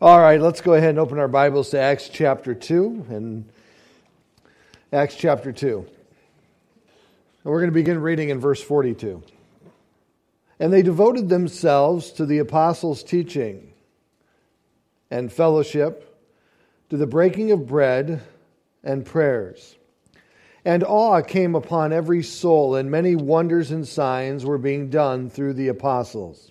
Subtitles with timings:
[0.00, 3.48] All right, let's go ahead and open our Bibles to Acts chapter 2 and
[4.92, 5.78] Acts chapter 2.
[5.78, 5.86] And
[7.44, 9.22] we're going to begin reading in verse 42.
[10.58, 13.72] And they devoted themselves to the apostles' teaching
[15.12, 16.18] and fellowship,
[16.90, 18.20] to the breaking of bread
[18.82, 19.76] and prayers.
[20.64, 25.52] And awe came upon every soul, and many wonders and signs were being done through
[25.52, 26.50] the apostles.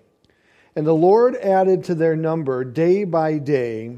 [0.75, 3.97] And the Lord added to their number day by day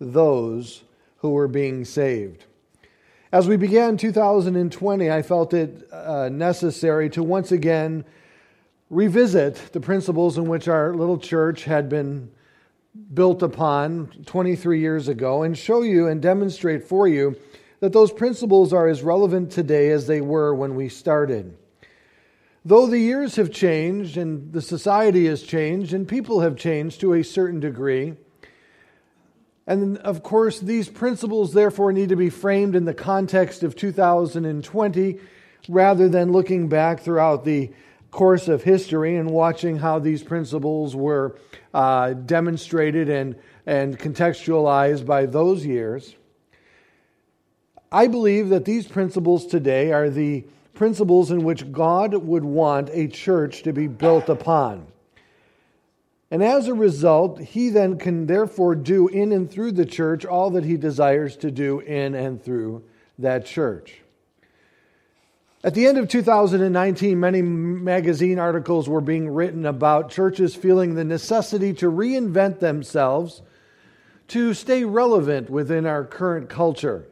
[0.00, 0.84] those
[1.18, 2.44] who were being saved.
[3.32, 8.04] As we began 2020, I felt it uh, necessary to once again
[8.90, 12.30] revisit the principles in which our little church had been
[13.12, 17.36] built upon 23 years ago and show you and demonstrate for you
[17.80, 21.56] that those principles are as relevant today as they were when we started.
[22.66, 27.12] Though the years have changed and the society has changed and people have changed to
[27.12, 28.14] a certain degree,
[29.66, 35.18] and of course, these principles therefore need to be framed in the context of 2020
[35.68, 37.70] rather than looking back throughout the
[38.10, 41.36] course of history and watching how these principles were
[41.74, 46.14] uh, demonstrated and, and contextualized by those years.
[47.92, 50.44] I believe that these principles today are the
[50.74, 54.86] principles in which God would want a church to be built upon.
[56.30, 60.50] And as a result, he then can therefore do in and through the church all
[60.50, 62.82] that he desires to do in and through
[63.18, 64.00] that church.
[65.62, 71.04] At the end of 2019, many magazine articles were being written about churches feeling the
[71.04, 73.40] necessity to reinvent themselves
[74.28, 77.06] to stay relevant within our current culture.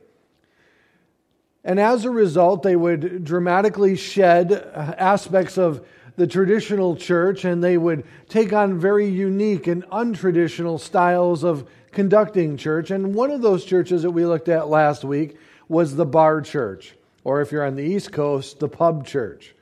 [1.64, 5.86] And as a result, they would dramatically shed aspects of
[6.16, 12.56] the traditional church and they would take on very unique and untraditional styles of conducting
[12.56, 12.90] church.
[12.90, 15.36] And one of those churches that we looked at last week
[15.68, 19.54] was the bar church, or if you're on the East Coast, the pub church.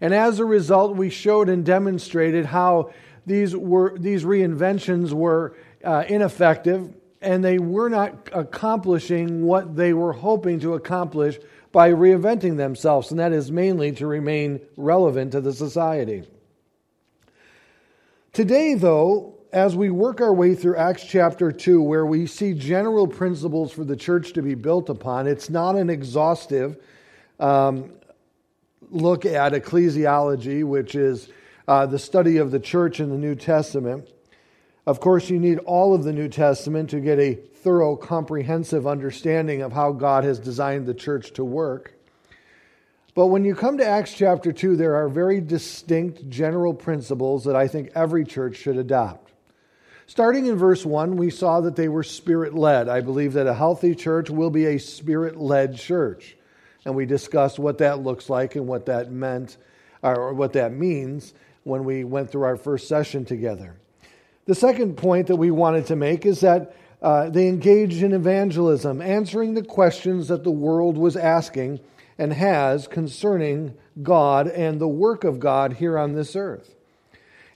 [0.00, 2.92] And as a result, we showed and demonstrated how
[3.26, 6.92] these, were, these reinventions were uh, ineffective
[7.24, 11.38] and they were not accomplishing what they were hoping to accomplish
[11.72, 16.22] by reinventing themselves, and that is mainly to remain relevant to the society.
[18.32, 23.06] Today, though, as we work our way through Acts chapter 2, where we see general
[23.06, 26.76] principles for the church to be built upon, it's not an exhaustive
[27.40, 27.92] um,
[28.90, 31.28] look at ecclesiology, which is
[31.66, 34.08] uh, the study of the church in the New Testament.
[34.86, 39.62] Of course, you need all of the New Testament to get a thorough, comprehensive understanding
[39.62, 41.94] of how God has designed the church to work.
[43.14, 47.56] But when you come to Acts chapter 2, there are very distinct general principles that
[47.56, 49.32] I think every church should adopt.
[50.06, 52.90] Starting in verse 1, we saw that they were spirit led.
[52.90, 56.36] I believe that a healthy church will be a spirit led church.
[56.84, 59.56] And we discussed what that looks like and what that meant,
[60.02, 63.76] or what that means when we went through our first session together.
[64.46, 69.00] The second point that we wanted to make is that uh, they engaged in evangelism,
[69.00, 71.80] answering the questions that the world was asking
[72.18, 76.74] and has concerning God and the work of God here on this earth.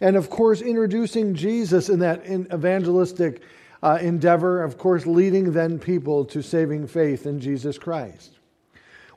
[0.00, 3.42] And of course, introducing Jesus in that evangelistic
[3.82, 8.32] uh, endeavor, of course, leading then people to saving faith in Jesus Christ.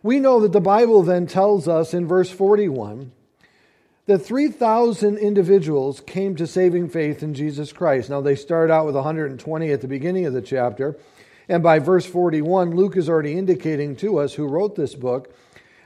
[0.04, 3.12] We know that the Bible then tells us in verse 41
[4.12, 8.10] that 3,000 individuals came to saving faith in Jesus Christ.
[8.10, 10.98] Now, they start out with 120 at the beginning of the chapter.
[11.48, 15.34] And by verse 41, Luke is already indicating to us, who wrote this book,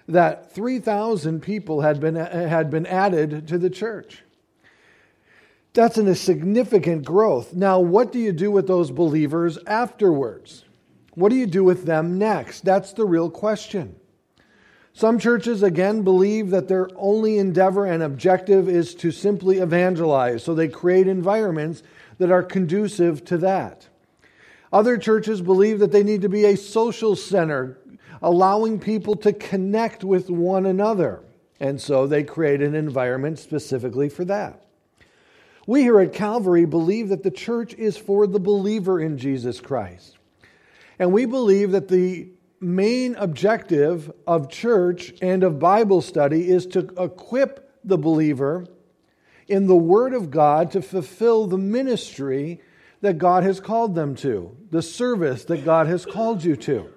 [0.08, 4.24] that 3,000 people had been, had been added to the church.
[5.74, 7.54] That's a significant growth.
[7.54, 10.66] Now, what do you do with those believers afterwards?
[11.14, 12.66] What do you do with them next?
[12.66, 13.98] That's the real question.
[14.98, 20.56] Some churches, again, believe that their only endeavor and objective is to simply evangelize, so
[20.56, 21.84] they create environments
[22.18, 23.90] that are conducive to that.
[24.72, 27.78] Other churches believe that they need to be a social center,
[28.22, 31.26] allowing people to connect with one another,
[31.60, 34.64] and so they create an environment specifically for that.
[35.68, 40.18] We here at Calvary believe that the church is for the believer in Jesus Christ.
[40.98, 42.30] And we believe that the
[42.66, 48.66] main objective of church and of Bible study is to equip the believer
[49.48, 52.60] in the Word of God to fulfill the ministry
[53.02, 56.92] that God has called them to, the service that God has called you to.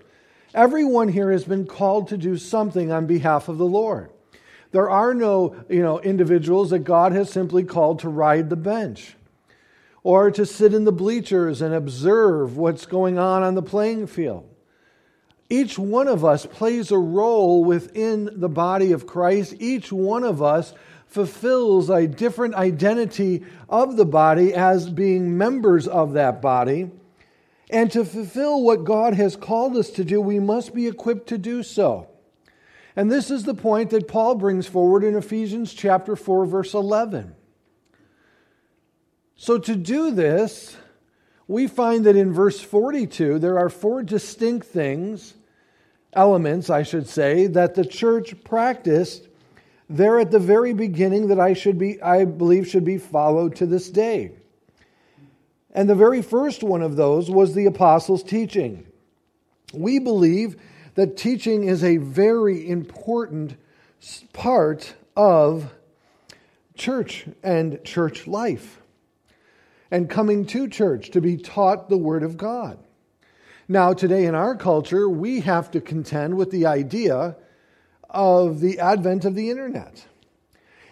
[0.55, 4.11] Everyone here has been called to do something on behalf of the Lord.
[4.70, 9.17] There are no, you know, individuals that God has simply called to ride the bench
[10.03, 14.48] or to sit in the bleachers and observe what's going on on the playing field.
[15.50, 19.55] Each one of us plays a role within the body of Christ.
[19.59, 20.75] Each one of us
[21.06, 26.91] fulfills a different identity of the body as being members of that body.
[27.71, 31.39] And to fulfill what God has called us to do, we must be equipped to
[31.39, 32.09] do so.
[32.94, 37.35] And this is the point that Paul brings forward in Ephesians chapter 4 verse 11.
[39.37, 40.77] So to do this,
[41.47, 45.35] we find that in verse 42 there are four distinct things,
[46.12, 49.28] elements I should say, that the church practiced
[49.88, 53.66] there at the very beginning that I should be I believe should be followed to
[53.66, 54.32] this day.
[55.72, 58.87] And the very first one of those was the apostles' teaching.
[59.72, 60.56] We believe
[60.94, 63.56] that teaching is a very important
[64.32, 65.72] part of
[66.75, 68.81] church and church life
[69.90, 72.78] and coming to church to be taught the Word of God.
[73.70, 77.37] Now, today in our culture, we have to contend with the idea
[78.09, 80.06] of the advent of the internet.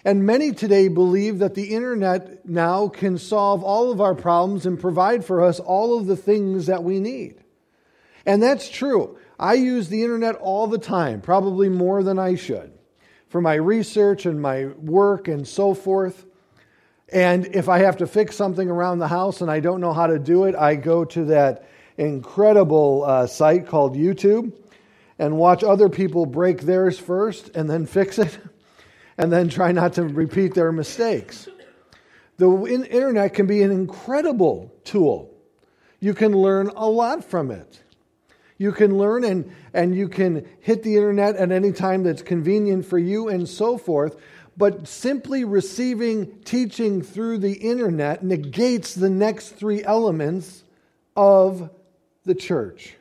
[0.05, 4.79] And many today believe that the internet now can solve all of our problems and
[4.79, 7.37] provide for us all of the things that we need.
[8.27, 9.19] And that's true.
[9.39, 12.73] I use the internet all the time, probably more than I should,
[13.29, 16.27] for my research and my work and so forth.
[17.09, 20.09] And if I have to fix something around the house and I don't know how
[20.09, 21.67] to do it, I go to that
[21.99, 24.53] incredible uh, site called YouTube
[25.19, 28.39] and watch other people break theirs first and then fix it
[29.19, 31.49] and then try not to repeat their mistakes.
[32.39, 35.33] The internet can be an incredible tool.
[36.01, 37.81] You can learn a lot from it.
[38.59, 42.87] You can learn and, and you can hit the internet at any time that's convenient
[42.87, 44.17] for you and so forth.
[44.57, 50.65] But simply receiving teaching through the internet negates the next three elements
[51.15, 51.71] of
[52.27, 52.95] the church.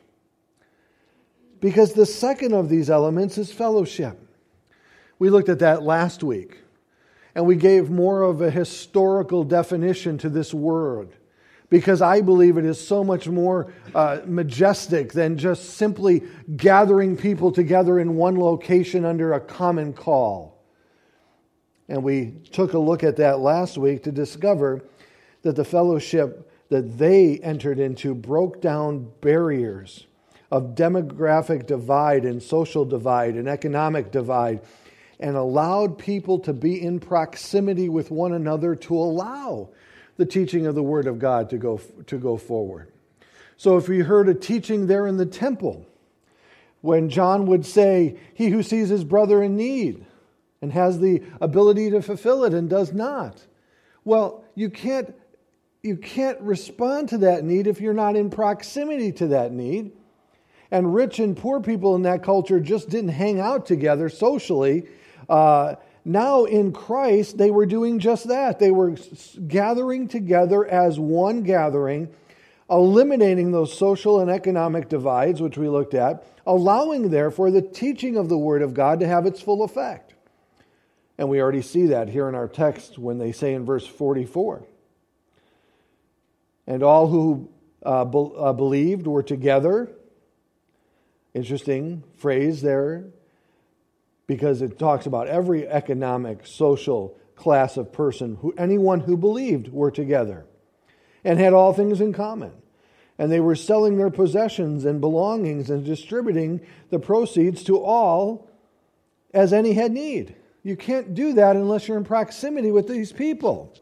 [1.60, 4.18] Because the second of these elements is fellowship.
[5.20, 6.60] We looked at that last week,
[7.34, 11.10] and we gave more of a historical definition to this word
[11.70, 16.24] because I believe it is so much more uh, majestic than just simply
[16.56, 20.64] gathering people together in one location under a common call.
[21.88, 24.84] And we took a look at that last week to discover
[25.42, 30.08] that the fellowship that they entered into broke down barriers
[30.52, 34.62] of demographic divide and social divide and economic divide
[35.20, 39.70] and allowed people to be in proximity with one another to allow
[40.18, 42.92] the teaching of the Word of God to go, to go forward.
[43.58, 45.86] So if we heard a teaching there in the temple,
[46.82, 50.06] when John would say, He who sees his brother in need
[50.62, 53.46] and has the ability to fulfill it and does not,
[54.04, 55.16] well, you can't,
[55.86, 59.92] you can't respond to that need if you're not in proximity to that need.
[60.72, 64.88] And rich and poor people in that culture just didn't hang out together socially.
[65.30, 68.60] Uh, now in Christ, they were doing just that.
[68.60, 68.96] They were
[69.48, 72.10] gathering together as one gathering,
[72.70, 78.28] eliminating those social and economic divides, which we looked at, allowing, therefore, the teaching of
[78.28, 80.16] the Word of God to have its full effect.
[81.18, 84.66] And we already see that here in our text when they say in verse 44
[86.68, 87.50] And all who
[87.84, 89.92] uh, be- uh, believed were together.
[91.34, 93.06] Interesting phrase there
[94.28, 99.92] because it talks about every economic, social class of person, who, anyone who believed were
[99.92, 100.46] together
[101.24, 102.52] and had all things in common.
[103.18, 108.50] And they were selling their possessions and belongings and distributing the proceeds to all
[109.34, 110.36] as any had need.
[110.64, 113.74] You can't do that unless you're in proximity with these people.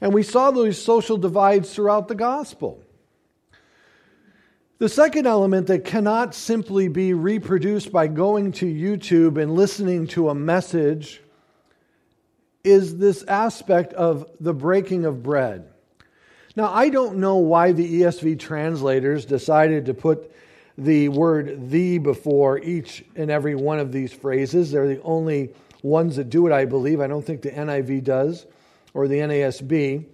[0.00, 2.82] And we saw those social divides throughout the gospel.
[4.78, 10.28] The second element that cannot simply be reproduced by going to YouTube and listening to
[10.28, 11.22] a message
[12.62, 15.70] is this aspect of the breaking of bread.
[16.56, 20.30] Now, I don't know why the ESV translators decided to put
[20.76, 24.72] the word the before each and every one of these phrases.
[24.72, 27.00] They're the only ones that do it, I believe.
[27.00, 28.46] I don't think the NIV does
[28.96, 30.06] or the NASB.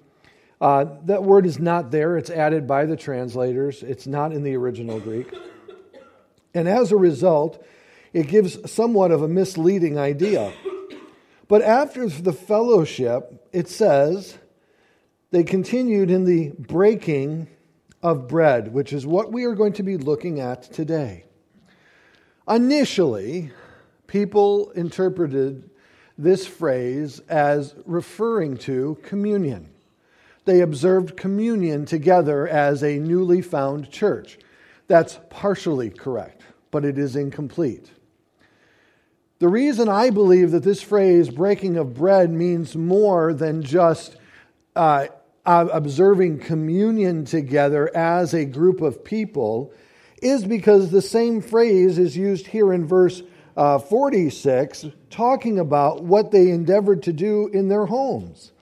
[0.61, 4.57] Uh, that word is not there, it's added by the translators, it's not in the
[4.57, 5.33] original Greek.
[6.53, 7.65] And as a result,
[8.13, 10.53] it gives somewhat of a misleading idea.
[11.47, 14.37] But after the fellowship, it says,
[15.31, 17.47] they continued in the breaking
[18.03, 21.25] of bread, which is what we are going to be looking at today.
[22.49, 23.53] Initially,
[24.09, 25.71] people interpreted
[26.23, 29.69] this phrase as referring to communion.
[30.45, 34.39] They observed communion together as a newly found church.
[34.89, 37.91] That's partially correct, but it is incomplete.
[39.39, 44.17] The reason I believe that this phrase, breaking of bread, means more than just
[44.77, 45.07] uh,
[45.45, 49.73] observing communion together as a group of people
[50.23, 53.23] is because the same phrase is used here in verse
[53.57, 58.53] uh, 46, talking about what they endeavored to do in their homes.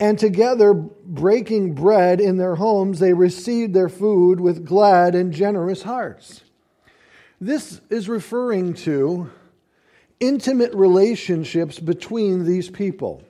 [0.00, 5.82] And together, breaking bread in their homes, they received their food with glad and generous
[5.82, 6.42] hearts.
[7.40, 9.30] This is referring to
[10.20, 13.22] intimate relationships between these people.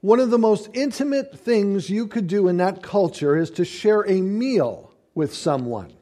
[0.00, 4.02] One of the most intimate things you could do in that culture is to share
[4.02, 5.92] a meal with someone.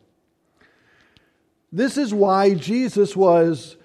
[1.76, 3.76] This is why Jesus was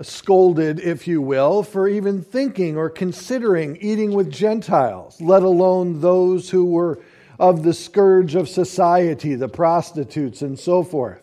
[0.00, 6.48] scolded, if you will, for even thinking or considering eating with Gentiles, let alone those
[6.48, 7.02] who were
[7.38, 11.20] of the scourge of society, the prostitutes, and so forth.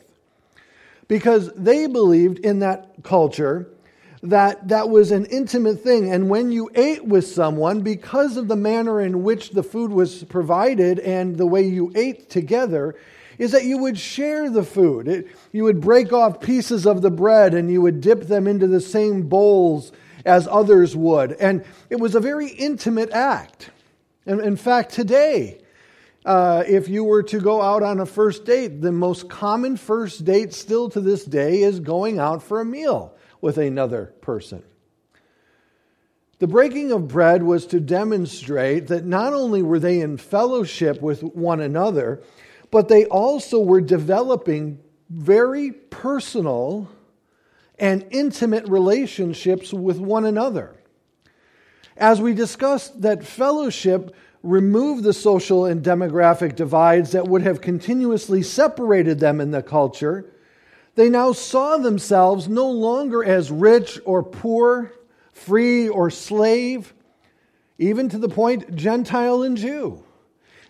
[1.08, 3.68] Because they believed in that culture
[4.22, 6.14] that that was an intimate thing.
[6.14, 10.24] And when you ate with someone, because of the manner in which the food was
[10.26, 12.96] provided and the way you ate together,
[13.42, 15.08] is that you would share the food.
[15.08, 18.68] It, you would break off pieces of the bread and you would dip them into
[18.68, 19.92] the same bowls
[20.24, 21.32] as others would.
[21.32, 23.72] And it was a very intimate act.
[24.28, 25.60] And in fact, today,
[26.24, 30.24] uh, if you were to go out on a first date, the most common first
[30.24, 34.62] date still to this day is going out for a meal with another person.
[36.38, 41.24] The breaking of bread was to demonstrate that not only were they in fellowship with
[41.24, 42.22] one another,
[42.72, 46.90] but they also were developing very personal
[47.78, 50.76] and intimate relationships with one another.
[51.98, 58.42] As we discussed, that fellowship removed the social and demographic divides that would have continuously
[58.42, 60.32] separated them in the culture
[60.96, 64.94] they now saw themselves no longer as rich or poor,
[65.32, 66.94] free or slave,
[67.78, 70.04] even to the point Gentile and Jew.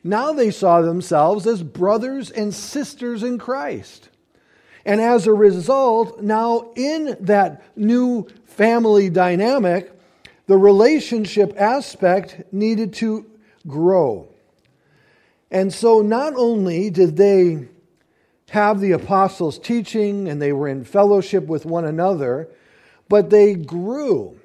[0.03, 4.10] Now they saw themselves as brothers and sisters in Christ.
[4.84, 9.91] And as a result, now in that new family dynamic,
[10.48, 13.29] the relationship aspect needed to
[13.67, 14.27] grow.
[15.51, 17.67] And so not only did they
[18.50, 22.50] have the apostles' teaching and they were in fellowship with one another,
[23.08, 24.39] but they grew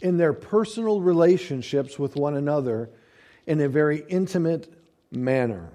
[0.00, 2.90] in their personal relationships with one another
[3.46, 4.72] in a very intimate
[5.10, 5.72] manner.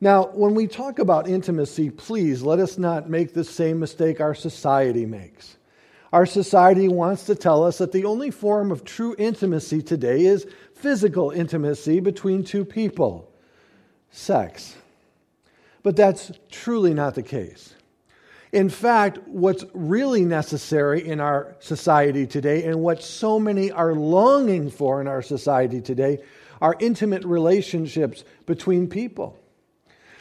[0.00, 4.34] Now, when we talk about intimacy, please let us not make the same mistake our
[4.34, 5.56] society makes.
[6.12, 10.46] Our society wants to tell us that the only form of true intimacy today is
[10.74, 13.30] physical intimacy between two people
[14.10, 14.76] sex.
[15.82, 17.74] But that's truly not the case.
[18.52, 24.70] In fact, what's really necessary in our society today, and what so many are longing
[24.70, 26.20] for in our society today,
[26.60, 29.38] are intimate relationships between people.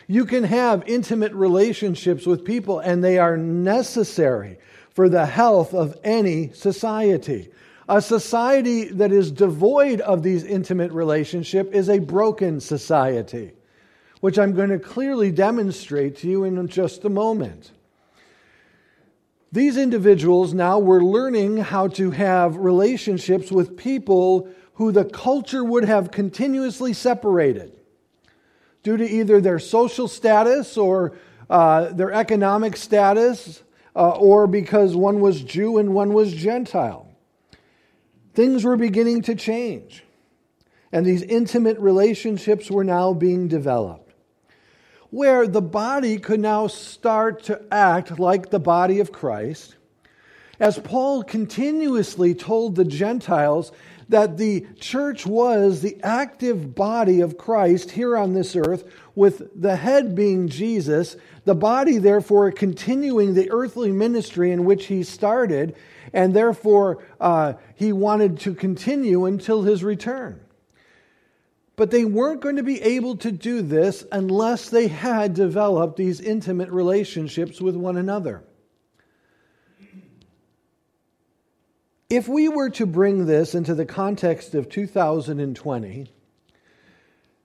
[0.08, 4.60] You can have intimate relationships with people, and they are necessary
[4.92, 7.50] for the health of any society.
[7.90, 13.54] A society that is devoid of these intimate relationships is a broken society
[14.26, 17.72] which I'm going to clearly demonstrate to you in just a moment.
[19.52, 25.86] These individuals now were learning how to have relationships with people who the culture would
[25.86, 27.72] have continuously separated
[28.84, 31.18] due to either their social status or
[31.50, 33.64] uh, their economic status,
[33.96, 37.08] uh, or because one was Jew and one was Gentile.
[38.34, 40.04] Things were beginning to change,
[40.92, 44.06] and these intimate relationships were now being developed
[45.16, 49.78] where the body could now start to act like the body of Christ.
[50.60, 53.72] As Paul continuously told the Gentiles
[54.10, 58.84] that the church was the active body of Christ here on this earth,
[59.16, 65.04] with the head being Jesus, the body, therefore, continuing the earthly ministry in which he
[65.04, 65.76] started,
[66.14, 70.42] and therefore uh, he wanted to continue until his return.
[71.76, 76.22] But they weren't going to be able to do this unless they had developed these
[76.22, 78.44] intimate relationships with one another.
[82.10, 86.12] If we were to bring this into the context of 2020,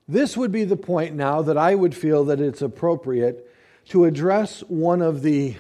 [0.07, 3.51] this would be the point now that I would feel that it's appropriate
[3.89, 5.57] to address one of the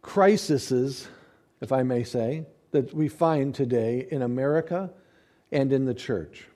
[0.00, 1.08] crises,
[1.60, 4.90] if I may say, that we find today in America
[5.52, 6.46] and in the church.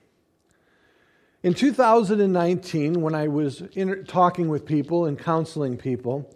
[1.43, 6.33] In 2019, when I was in, talking with people and counseling people,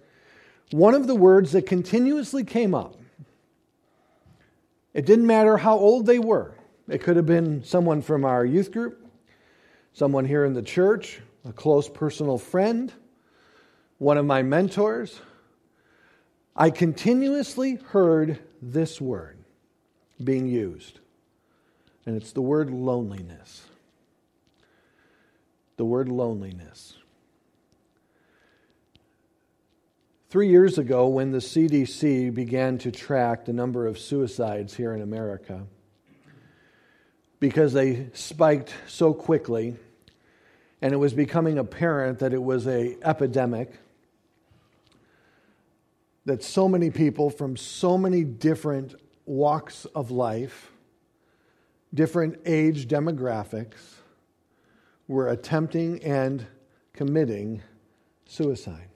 [0.70, 2.97] one of the words that continuously came up,
[4.98, 6.56] it didn't matter how old they were.
[6.90, 9.08] It could have been someone from our youth group,
[9.94, 12.92] someone here in the church, a close personal friend,
[14.00, 15.22] one of my mentors.
[16.56, 19.38] I continuously heard this word
[20.24, 21.00] being used,
[22.08, 23.66] and it's the word loneliness.
[25.76, 26.97] The word loneliness.
[30.30, 35.02] Three years ago, when the CDC began to track the number of suicides here in
[35.02, 35.66] America,
[37.40, 39.78] because they spiked so quickly,
[40.82, 43.80] and it was becoming apparent that it was a epidemic,
[46.26, 50.74] that so many people from so many different walks of life,
[51.94, 53.94] different age demographics,
[55.08, 56.46] were attempting and
[56.92, 57.62] committing
[58.26, 58.90] suicide.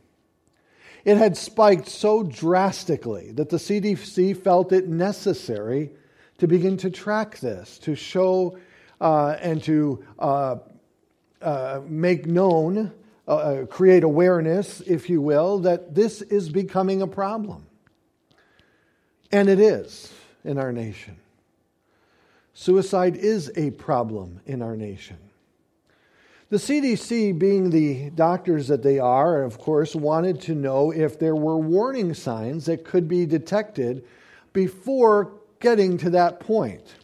[1.03, 5.89] It had spiked so drastically that the CDC felt it necessary
[6.37, 8.57] to begin to track this, to show
[8.99, 10.57] uh, and to uh,
[11.41, 12.91] uh, make known,
[13.27, 17.65] uh, uh, create awareness, if you will, that this is becoming a problem.
[19.31, 21.17] And it is in our nation.
[22.53, 25.17] Suicide is a problem in our nation.
[26.51, 31.33] The CDC, being the doctors that they are, of course, wanted to know if there
[31.33, 34.03] were warning signs that could be detected
[34.51, 36.95] before getting to that point.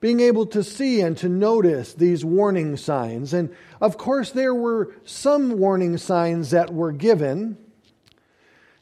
[0.00, 3.32] Being able to see and to notice these warning signs.
[3.32, 7.56] And of course, there were some warning signs that were given,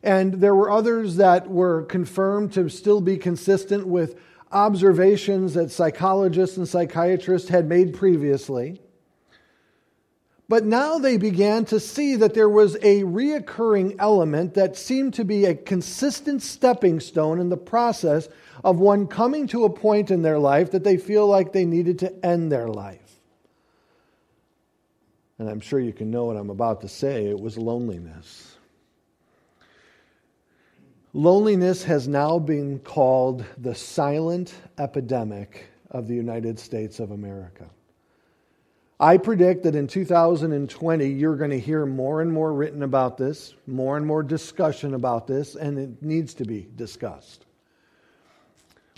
[0.03, 4.19] and there were others that were confirmed to still be consistent with
[4.51, 8.81] observations that psychologists and psychiatrists had made previously.
[10.49, 15.25] But now they began to see that there was a reoccurring element that seemed to
[15.25, 18.29] be a consistent stepping stone in the process
[18.65, 21.99] of one coming to a point in their life that they feel like they needed
[21.99, 23.21] to end their life.
[25.39, 28.57] And I'm sure you can know what I'm about to say it was loneliness.
[31.13, 37.69] Loneliness has now been called the silent epidemic of the United States of America.
[39.01, 43.55] I predict that in 2020, you're going to hear more and more written about this,
[43.67, 47.47] more and more discussion about this, and it needs to be discussed.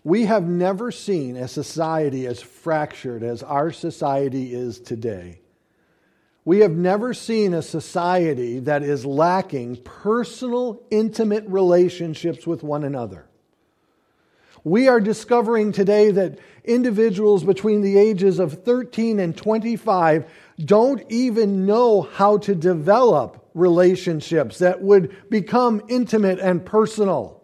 [0.03, 5.41] We have never seen a society as fractured as our society is today.
[6.47, 13.30] We have never seen a society that is lacking personal, intimate relationships with one another.
[14.65, 20.31] We are discovering today that individuals between the ages of 13 and 25
[20.65, 27.43] don't even know how to develop relationships that would become intimate and personal.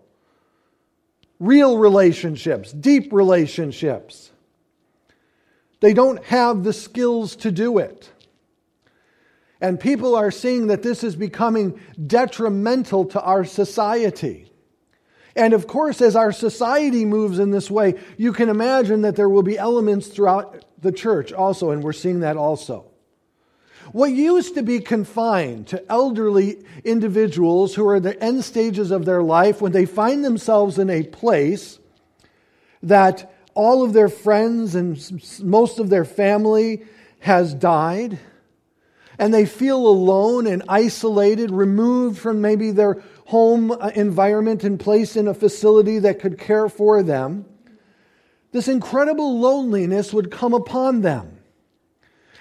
[1.41, 4.31] Real relationships, deep relationships.
[5.81, 8.11] They don't have the skills to do it.
[9.61, 14.53] And people are seeing that this is becoming detrimental to our society.
[15.37, 19.29] And of course, as our society moves in this way, you can imagine that there
[19.29, 22.87] will be elements throughout the church also, and we're seeing that also.
[23.93, 29.05] What used to be confined to elderly individuals who are at the end stages of
[29.05, 31.79] their life when they find themselves in a place
[32.83, 34.99] that all of their friends and
[35.43, 36.83] most of their family
[37.21, 38.19] has died,
[39.19, 45.17] and they feel alone and isolated, removed from maybe their home uh, environment and placed
[45.17, 47.45] in a facility that could care for them,
[48.53, 51.39] this incredible loneliness would come upon them.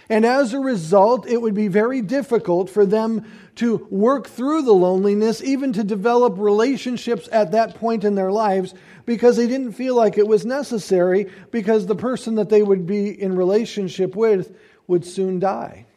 [0.07, 4.73] And as a result, it would be very difficult for them to work through the
[4.73, 8.75] loneliness, even to develop relationships at that point in their lives,
[9.07, 13.19] because they didn't feel like it was necessary, because the person that they would be
[13.19, 15.87] in relationship with would soon die.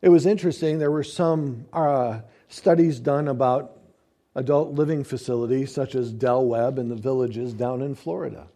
[0.00, 3.78] It was interesting, there were some uh, studies done about
[4.34, 8.48] adult living facilities such as Del Webb and the villages down in Florida.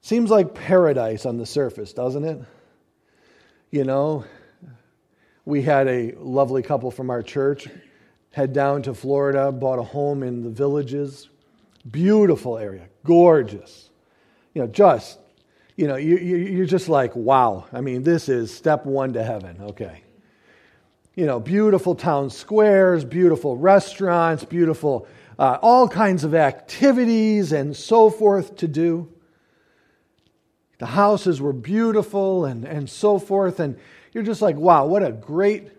[0.00, 2.40] Seems like paradise on the surface, doesn't it?
[3.70, 4.24] You know,
[5.44, 7.68] we had a lovely couple from our church
[8.32, 11.28] head down to Florida, bought a home in the villages.
[11.90, 13.90] Beautiful area, gorgeous.
[14.54, 15.18] You know, just,
[15.74, 17.66] you know, you, you're just like, wow.
[17.72, 20.02] I mean, this is step one to heaven, okay.
[21.16, 28.10] You know, beautiful town squares, beautiful restaurants, beautiful, uh, all kinds of activities and so
[28.10, 29.08] forth to do.
[30.78, 33.60] The houses were beautiful and, and so forth.
[33.60, 33.78] And
[34.12, 35.70] you're just like, wow, what a great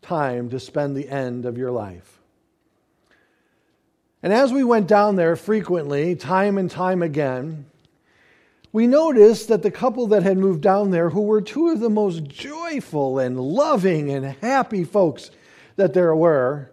[0.00, 2.20] time to spend the end of your life.
[4.22, 7.66] And as we went down there frequently, time and time again,
[8.76, 11.88] we noticed that the couple that had moved down there, who were two of the
[11.88, 15.30] most joyful and loving and happy folks
[15.76, 16.70] that there were,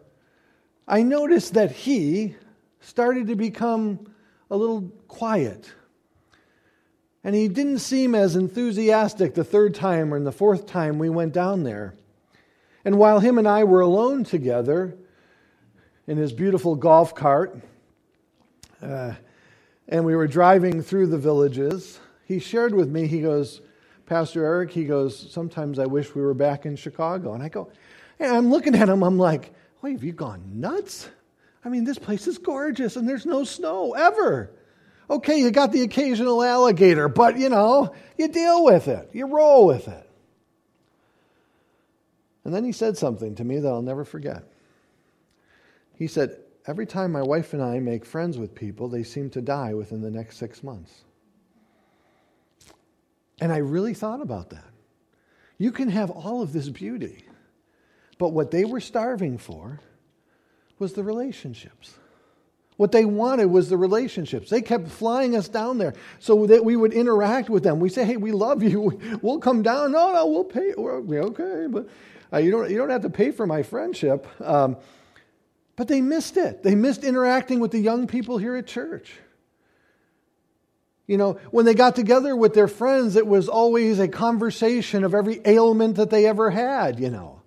[0.86, 2.36] I noticed that he
[2.82, 4.14] started to become
[4.52, 5.72] a little quiet
[7.24, 11.32] and he didn't seem as enthusiastic the third time or the fourth time we went
[11.32, 11.96] down there.
[12.84, 14.98] And while him and I were alone together
[16.06, 17.58] in his beautiful golf cart,
[18.82, 19.14] uh,
[19.88, 23.62] and we were driving through the villages, he shared with me, he goes,
[24.06, 27.34] Pastor Eric, he goes, sometimes I wish we were back in Chicago.
[27.34, 27.72] And I go,
[28.20, 31.10] and I'm looking at him, I'm like, wait, have you gone nuts?
[31.66, 34.52] I mean, this place is gorgeous and there's no snow ever.
[35.10, 39.66] Okay, you got the occasional alligator, but you know, you deal with it, you roll
[39.66, 40.10] with it.
[42.46, 44.44] And then he said something to me that I'll never forget.
[45.96, 49.42] He said, Every time my wife and I make friends with people, they seem to
[49.42, 51.04] die within the next six months.
[53.42, 54.72] And I really thought about that.
[55.58, 57.26] You can have all of this beauty,
[58.18, 59.82] but what they were starving for
[60.80, 61.96] was the relationships.
[62.78, 64.50] What they wanted was the relationships.
[64.50, 67.80] They kept flying us down there so that we would interact with them.
[67.80, 69.00] We say, "Hey, we love you.
[69.22, 70.74] We'll come down." No, no, we'll pay.
[70.76, 71.88] We're okay, but
[72.32, 72.70] uh, you don't.
[72.72, 74.28] You don't have to pay for my friendship.
[74.42, 74.78] Um,
[75.76, 76.64] but they missed it.
[76.64, 79.12] They missed interacting with the young people here at church.
[81.08, 85.14] You know, when they got together with their friends, it was always a conversation of
[85.14, 87.00] every ailment that they ever had.
[87.00, 87.42] You know,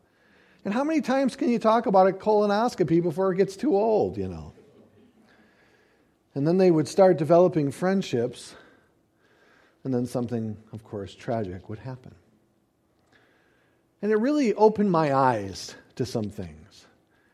[0.65, 4.19] and how many times can you talk about a colonoscopy before it gets too old?
[4.19, 4.53] You know.
[6.35, 8.55] And then they would start developing friendships,
[9.85, 12.15] and then something, of course, tragic would happen.
[14.03, 16.66] And it really opened my eyes to some things,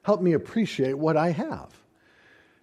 [0.03, 1.71] helped me appreciate what I have.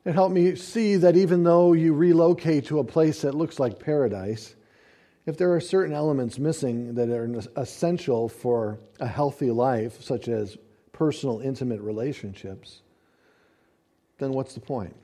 [0.05, 3.79] It helped me see that even though you relocate to a place that looks like
[3.79, 4.55] paradise,
[5.25, 10.57] if there are certain elements missing that are essential for a healthy life, such as
[10.91, 12.81] personal, intimate relationships,
[14.17, 14.95] then what's the point?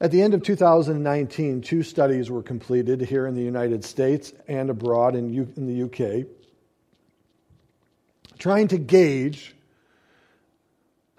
[0.00, 4.68] At the end of 2019, two studies were completed here in the United States and
[4.68, 6.26] abroad in, U- in the UK,
[8.38, 9.53] trying to gauge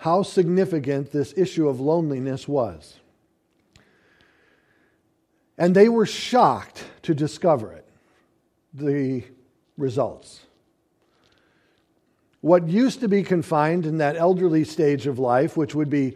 [0.06, 3.00] how significant this issue of loneliness was.
[5.58, 7.88] And they were shocked to discover it,
[8.72, 9.24] the
[9.80, 10.41] results.
[12.41, 16.15] What used to be confined in that elderly stage of life, which would be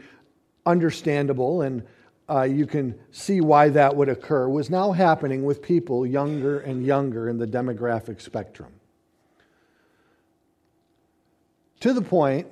[0.68, 1.82] understandable and
[2.30, 6.86] uh, you can see why that would occur, was now happening with people younger and
[6.86, 8.72] younger in the demographic spectrum.
[11.80, 12.46] To the point,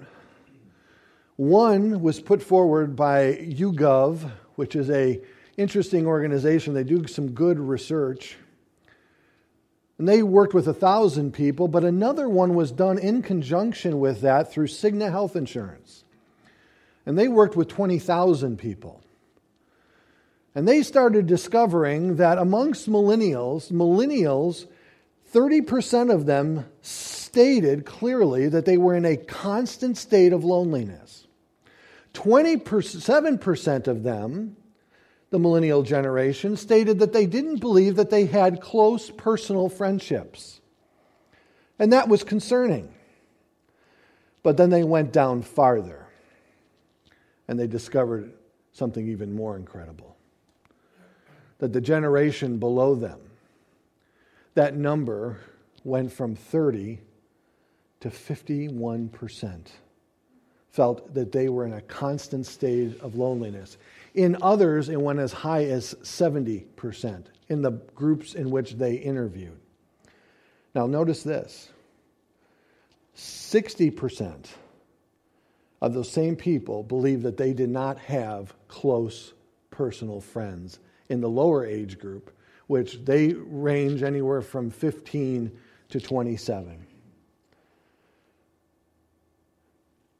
[1.37, 5.21] one was put forward by YouGov, which is a
[5.55, 6.73] interesting organization.
[6.73, 8.37] They do some good research.
[9.99, 14.21] And they worked with a thousand people, but another one was done in conjunction with
[14.21, 16.03] that through Cigna Health Insurance.
[17.05, 19.01] And they worked with 20,000 people.
[20.53, 24.67] And they started discovering that amongst millennials, millennials,
[25.33, 31.26] 30% of them stated clearly that they were in a constant state of loneliness.
[32.17, 34.57] 27% of them,
[35.29, 40.59] the millennial generation, stated that they didn't believe that they had close personal friendships.
[41.77, 42.91] And that was concerning.
[44.41, 46.07] But then they went down farther
[47.47, 48.33] and they discovered
[48.71, 50.17] something even more incredible
[51.59, 53.19] that the generation below them,
[54.53, 55.39] that number
[55.83, 56.99] went from 30
[57.99, 59.67] to 51%,
[60.77, 63.79] felt that they were in a constant state of loneliness.
[64.13, 69.57] In others, it went as high as 70% in the groups in which they interviewed.
[70.75, 71.69] Now, notice this
[73.15, 74.45] 60%
[75.81, 79.33] of those same people believe that they did not have close
[79.71, 80.77] personal friends
[81.09, 82.31] in the lower age group,
[82.67, 85.51] which they range anywhere from 15
[85.89, 86.86] to 27.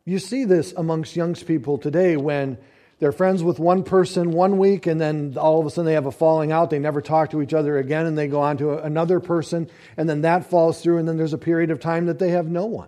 [0.07, 2.57] You see this amongst young people today when
[2.99, 6.05] they're friends with one person one week and then all of a sudden they have
[6.05, 6.69] a falling out.
[6.69, 10.07] They never talk to each other again and they go on to another person and
[10.07, 12.65] then that falls through and then there's a period of time that they have no
[12.67, 12.87] one.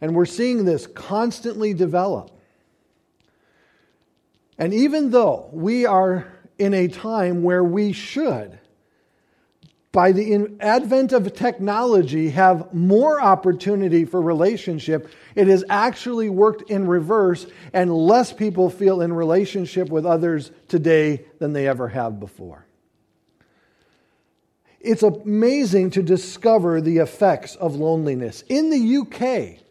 [0.00, 2.30] And we're seeing this constantly develop.
[4.56, 8.58] And even though we are in a time where we should,
[9.92, 16.86] by the advent of technology, have more opportunity for relationship, it has actually worked in
[16.86, 22.66] reverse, and less people feel in relationship with others today than they ever have before.
[24.80, 28.44] It's amazing to discover the effects of loneliness.
[28.48, 29.64] In the UK,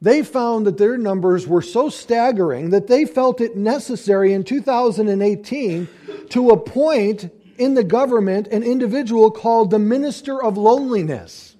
[0.00, 5.88] they found that their numbers were so staggering that they felt it necessary in 2018
[6.30, 7.30] to appoint
[7.60, 11.56] in the government an individual called the Minister of Loneliness.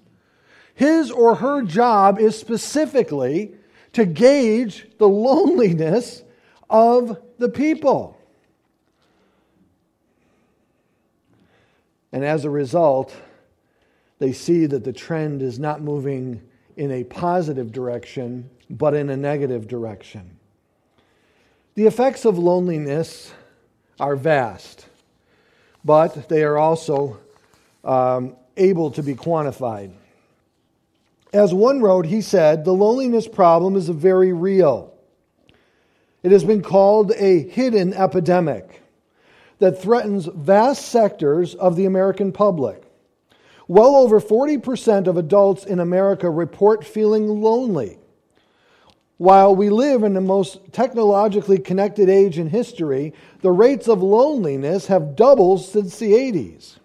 [0.75, 3.55] His or her job is specifically
[3.93, 6.23] to gauge the loneliness
[6.71, 8.17] of the people.
[12.13, 13.15] And as a result,
[14.19, 16.41] they see that the trend is not moving
[16.77, 20.39] in a positive direction, but in a negative direction.
[21.75, 23.33] The effects of loneliness
[23.99, 24.87] are vast,
[25.85, 27.19] but they are also
[27.85, 29.93] um, able to be quantified.
[31.33, 34.93] As one wrote, he said, the loneliness problem is very real.
[36.23, 38.83] It has been called a hidden epidemic
[39.59, 42.83] that threatens vast sectors of the American public.
[43.69, 48.00] Well over 40% of adults in America report feeling lonely.
[49.21, 54.87] While we live in the most technologically connected age in history, the rates of loneliness
[54.87, 56.79] have doubled since the 80s.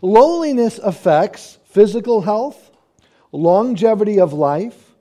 [0.00, 2.70] Loneliness affects physical health,
[3.32, 4.94] longevity of life,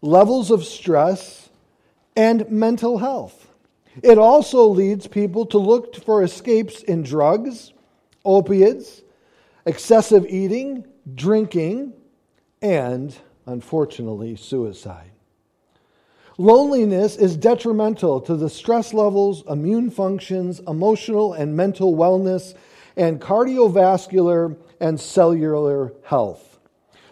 [0.00, 1.50] levels of stress,
[2.16, 3.52] and mental health.
[4.02, 7.74] It also leads people to look for escapes in drugs,
[8.24, 9.02] opiates,
[9.66, 11.92] excessive eating, drinking,
[12.62, 15.10] and, unfortunately, suicide.
[16.40, 22.54] Loneliness is detrimental to the stress levels, immune functions, emotional and mental wellness,
[22.96, 26.60] and cardiovascular and cellular health.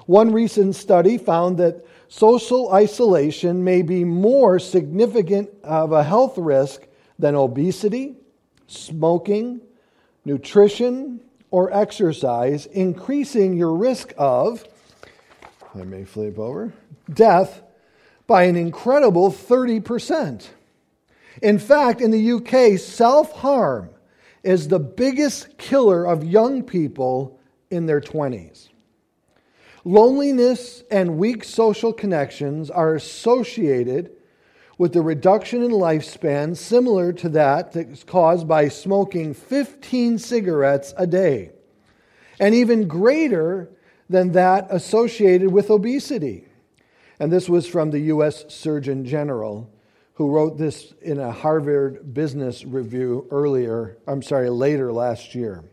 [0.07, 6.87] One recent study found that social isolation may be more significant of a health risk
[7.19, 8.15] than obesity,
[8.69, 9.61] smoking,
[10.25, 11.19] nutrition,
[11.51, 14.65] or exercise, increasing your risk of,
[15.75, 16.73] I may flip over,
[17.13, 17.63] death
[18.27, 20.49] by an incredible 30%.
[21.43, 23.91] In fact, in the UK, self harm
[24.43, 27.39] is the biggest killer of young people
[27.71, 28.69] in their 20s.
[29.85, 34.11] Loneliness and weak social connections are associated
[34.79, 41.07] with the reduction in lifespan similar to that that's caused by smoking 15 cigarettes a
[41.07, 41.51] day,
[42.39, 43.71] and even greater
[44.11, 46.46] than that associated with obesity.
[47.19, 48.45] And this was from the U.S.
[48.49, 49.71] Surgeon General,
[50.15, 55.65] who wrote this in a Harvard Business Review earlier, I'm sorry, later last year.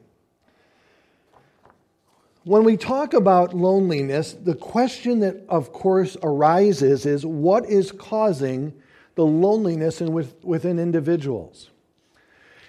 [2.46, 8.74] When we talk about loneliness, the question that, of course, arises is what is causing
[9.16, 11.70] the loneliness in, within individuals.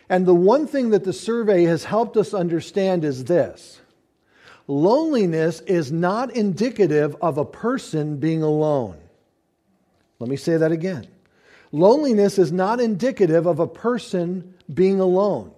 [0.09, 3.81] And the one thing that the survey has helped us understand is this
[4.67, 8.97] loneliness is not indicative of a person being alone.
[10.19, 11.07] Let me say that again.
[11.73, 15.51] Loneliness is not indicative of a person being alone.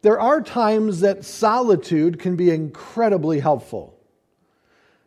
[0.00, 3.98] There are times that solitude can be incredibly helpful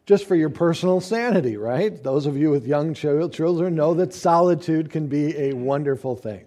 [0.06, 2.02] just for your personal sanity, right?
[2.04, 6.46] Those of you with young children know that solitude can be a wonderful thing.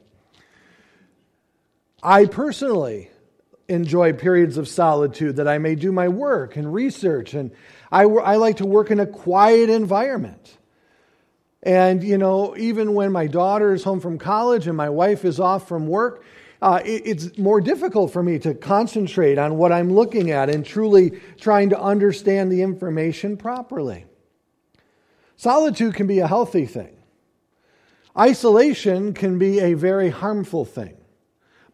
[2.02, 3.11] I personally
[3.68, 7.50] enjoy periods of solitude that I may do my work and research, and
[7.92, 10.57] I, I like to work in a quiet environment.
[11.62, 15.40] And, you know, even when my daughter is home from college and my wife is
[15.40, 16.24] off from work,
[16.62, 20.64] uh, it, it's more difficult for me to concentrate on what I'm looking at and
[20.64, 24.07] truly trying to understand the information properly.
[25.37, 26.96] Solitude can be a healthy thing,
[28.16, 30.97] isolation can be a very harmful thing.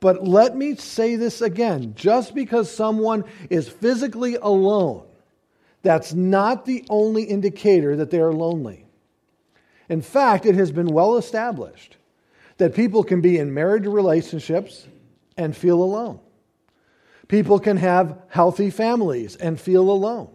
[0.05, 5.07] But let me say this again just because someone is physically alone,
[5.81, 8.85] that's not the only indicator that they are lonely.
[9.89, 11.97] In fact, it has been well established
[12.59, 14.87] that people can be in marriage relationships
[15.39, 16.21] and feel alone.
[17.29, 20.29] People can have healthy families and feel alone.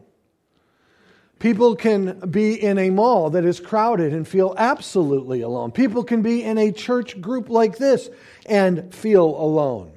[1.40, 5.72] People can be in a mall that is crowded and feel absolutely alone.
[5.72, 8.10] People can be in a church group like this
[8.46, 9.94] and feel alone.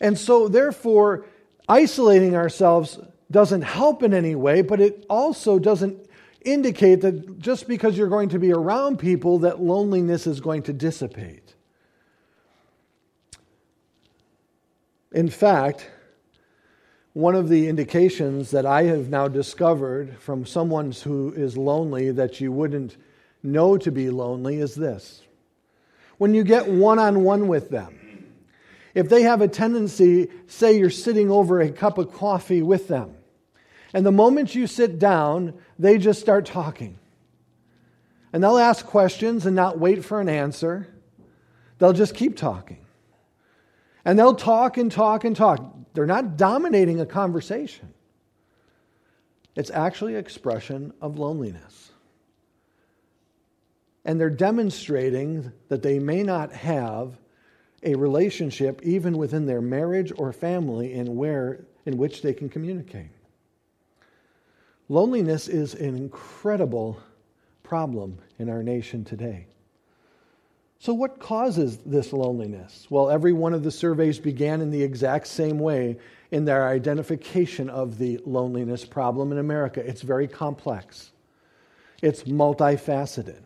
[0.00, 1.24] And so, therefore,
[1.68, 2.98] isolating ourselves
[3.30, 6.06] doesn't help in any way, but it also doesn't
[6.42, 10.72] indicate that just because you're going to be around people, that loneliness is going to
[10.72, 11.54] dissipate.
[15.12, 15.88] In fact,
[17.12, 22.40] one of the indications that I have now discovered from someone who is lonely that
[22.40, 22.96] you wouldn't
[23.42, 25.22] know to be lonely is this.
[26.18, 27.96] When you get one on one with them,
[28.94, 33.16] if they have a tendency, say you're sitting over a cup of coffee with them,
[33.92, 36.98] and the moment you sit down, they just start talking.
[38.32, 40.86] And they'll ask questions and not wait for an answer.
[41.78, 42.78] They'll just keep talking.
[44.04, 45.76] And they'll talk and talk and talk.
[45.92, 47.92] They're not dominating a conversation,
[49.56, 51.92] it's actually expression of loneliness.
[54.04, 57.18] And they're demonstrating that they may not have
[57.82, 63.10] a relationship, even within their marriage or family, in, where, in which they can communicate.
[64.88, 67.00] Loneliness is an incredible
[67.62, 69.46] problem in our nation today.
[70.80, 72.86] So, what causes this loneliness?
[72.88, 75.98] Well, every one of the surveys began in the exact same way
[76.30, 79.86] in their identification of the loneliness problem in America.
[79.86, 81.10] It's very complex,
[82.00, 83.42] it's multifaceted.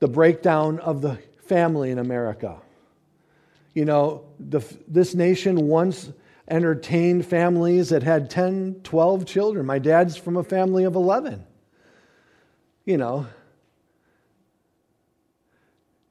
[0.00, 2.60] The breakdown of the family in America.
[3.72, 6.12] You know, the, this nation once
[6.46, 9.64] entertained families that had 10, 12 children.
[9.64, 11.42] My dad's from a family of 11.
[12.84, 13.26] You know.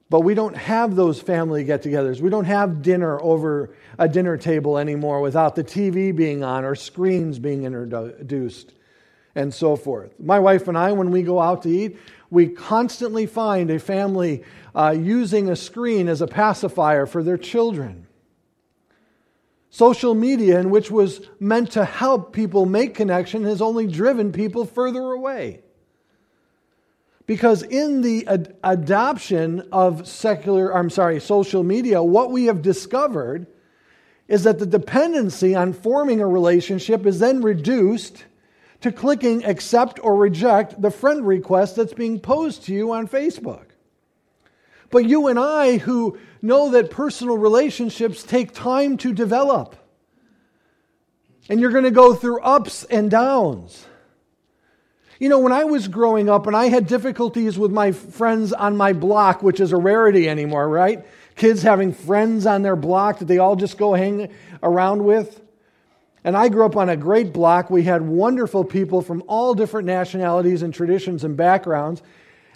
[0.09, 2.21] But we don't have those family get togethers.
[2.21, 6.75] We don't have dinner over a dinner table anymore without the TV being on or
[6.75, 8.73] screens being introduced
[9.33, 10.11] and so forth.
[10.19, 11.97] My wife and I, when we go out to eat,
[12.29, 18.07] we constantly find a family uh, using a screen as a pacifier for their children.
[19.69, 24.65] Social media, in which was meant to help people make connection, has only driven people
[24.65, 25.64] further away.
[27.27, 33.47] Because in the ad- adoption of secular, I'm sorry, social media, what we have discovered
[34.27, 38.25] is that the dependency on forming a relationship is then reduced
[38.81, 43.65] to clicking accept or reject the friend request that's being posed to you on Facebook.
[44.91, 49.75] But you and I, who know that personal relationships take time to develop,
[51.49, 53.87] and you're going to go through ups and downs.
[55.19, 58.75] You know, when I was growing up and I had difficulties with my friends on
[58.75, 61.05] my block, which is a rarity anymore, right?
[61.35, 64.29] Kids having friends on their block that they all just go hang
[64.61, 65.41] around with.
[66.25, 67.69] And I grew up on a great block.
[67.69, 72.01] We had wonderful people from all different nationalities and traditions and backgrounds.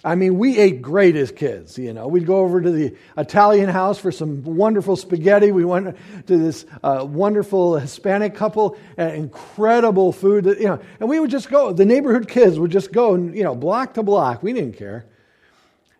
[0.02, 1.78] I mean, we ate great as kids.
[1.78, 5.52] You know, we'd go over to the Italian house for some wonderful spaghetti.
[5.52, 10.44] We went to this uh, wonderful Hispanic couple, uh, incredible food.
[10.44, 11.72] That, you know, and we would just go.
[11.72, 14.42] The neighborhood kids would just go, you know, block to block.
[14.42, 15.06] We didn't care.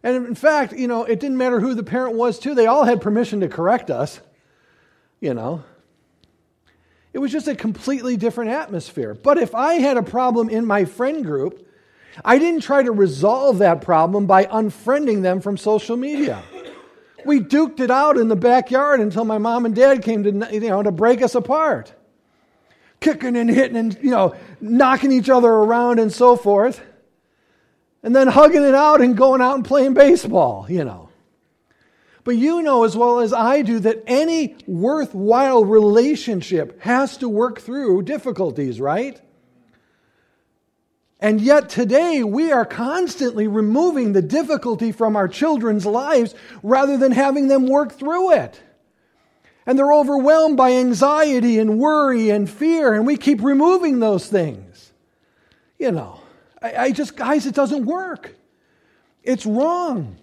[0.03, 2.39] And in fact, you know, it didn't matter who the parent was.
[2.39, 4.19] Too, they all had permission to correct us.
[5.21, 5.63] You know,
[7.13, 9.13] it was just a completely different atmosphere.
[9.13, 11.67] But if I had a problem in my friend group
[12.25, 16.42] I didn't try to resolve that problem by unfriending them from social media.
[17.25, 20.61] We duked it out in the backyard until my mom and dad came to, you
[20.61, 21.92] know, to break us apart.
[23.01, 26.83] Kicking and hitting and, you know, knocking each other around and so forth.
[28.03, 31.11] And then hugging it out and going out and playing baseball, you know.
[32.25, 37.61] But you know as well as I do that any worthwhile relationship has to work
[37.61, 39.20] through difficulties, right?
[41.21, 47.13] And yet today we are constantly removing the difficulty from our children's lives rather than
[47.13, 48.61] having them work through it.
[49.66, 54.93] And they're overwhelmed by anxiety and worry and fear, and we keep removing those things.
[55.79, 56.21] You know,
[56.62, 58.35] I, I just, guys, it doesn't work.
[59.23, 60.16] It's wrong.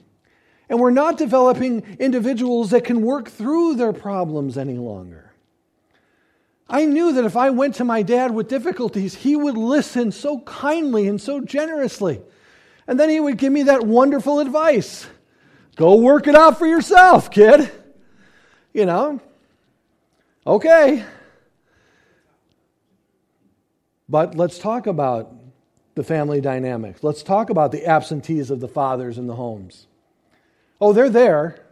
[0.68, 5.27] And we're not developing individuals that can work through their problems any longer.
[6.70, 10.40] I knew that if I went to my dad with difficulties, he would listen so
[10.42, 12.22] kindly and so generously.
[12.88, 15.08] And then he would give me that wonderful advice
[15.76, 17.72] go work it out for yourself, kid.
[18.74, 19.22] You know,
[20.46, 21.06] okay.
[24.10, 25.34] But let's talk about
[25.96, 27.04] the family dynamics.
[27.04, 29.88] Let's talk about the absentees of the fathers in the homes.
[30.80, 31.64] Oh, they're there,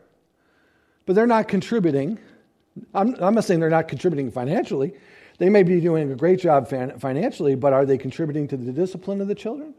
[1.06, 2.20] but they're not contributing.
[2.94, 4.94] I'm, I'm not saying they're not contributing financially.
[5.38, 9.22] They may be doing a great job financially, but are they contributing to the discipline
[9.22, 9.74] of the children?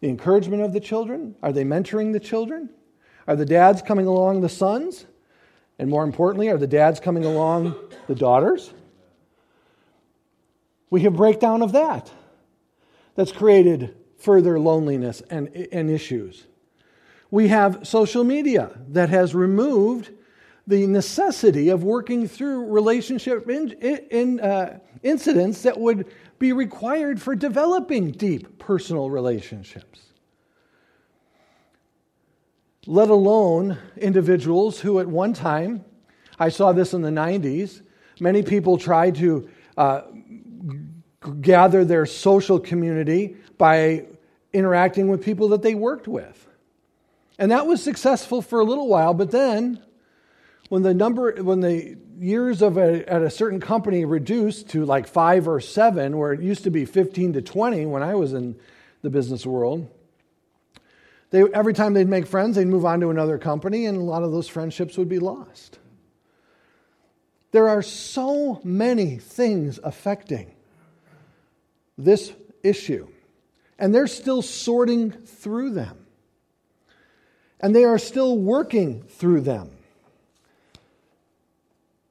[0.00, 1.36] The encouragement of the children?
[1.42, 2.70] Are they mentoring the children?
[3.26, 5.06] Are the dads coming along the sons?
[5.78, 7.74] And more importantly, are the dads coming along
[8.06, 8.72] the daughters?
[10.88, 12.10] We have breakdown of that.
[13.14, 16.46] That's created further loneliness and, and issues.
[17.30, 20.10] We have social media that has removed
[20.66, 26.06] the necessity of working through relationship in, in, uh, incidents that would
[26.38, 30.00] be required for developing deep personal relationships.
[32.86, 35.84] Let alone individuals who, at one time,
[36.38, 37.82] I saw this in the 90s,
[38.20, 40.02] many people tried to uh,
[41.40, 44.06] gather their social community by
[44.52, 46.46] interacting with people that they worked with.
[47.38, 49.82] And that was successful for a little while, but then
[50.68, 55.06] when the number when the years of a, at a certain company reduced to like
[55.06, 58.56] 5 or 7 where it used to be 15 to 20 when I was in
[59.02, 59.88] the business world,
[61.30, 64.22] they, every time they'd make friends, they'd move on to another company, and a lot
[64.22, 65.78] of those friendships would be lost.
[67.50, 70.54] There are so many things affecting
[71.98, 73.08] this issue,
[73.78, 76.06] and they're still sorting through them
[77.60, 79.75] and they are still working through them.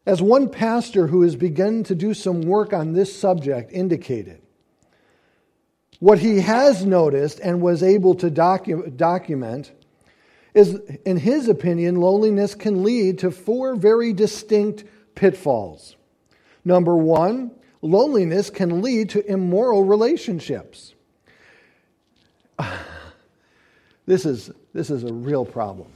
[0.05, 4.41] As one pastor who has begun to do some work on this subject indicated,
[5.99, 9.71] what he has noticed and was able to docu- document
[10.53, 10.75] is,
[11.05, 14.83] in his opinion, loneliness can lead to four very distinct
[15.15, 15.95] pitfalls.
[16.63, 17.51] Number one,
[17.81, 20.93] loneliness can lead to immoral relationships.
[24.07, 25.87] This is, this is a real problem.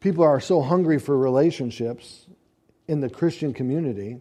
[0.00, 2.26] People are so hungry for relationships
[2.88, 4.18] in the Christian community.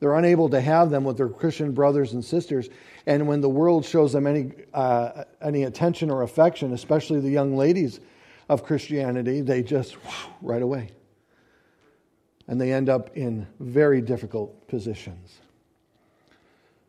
[0.00, 2.68] They're unable to have them with their Christian brothers and sisters.
[3.06, 7.56] And when the world shows them any, uh, any attention or affection, especially the young
[7.56, 8.00] ladies
[8.48, 10.90] of Christianity, they just whoosh, right away.
[12.48, 15.38] And they end up in very difficult positions.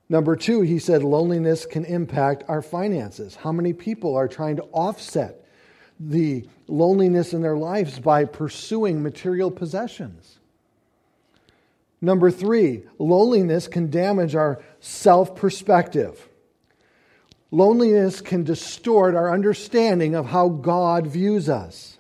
[0.10, 3.36] Number two, he said loneliness can impact our finances.
[3.36, 5.45] How many people are trying to offset
[6.00, 10.40] the loneliness in their lives by pursuing material possessions?
[12.02, 16.30] Number three, loneliness can damage our self perspective.
[17.52, 21.98] Loneliness can distort our understanding of how God views us.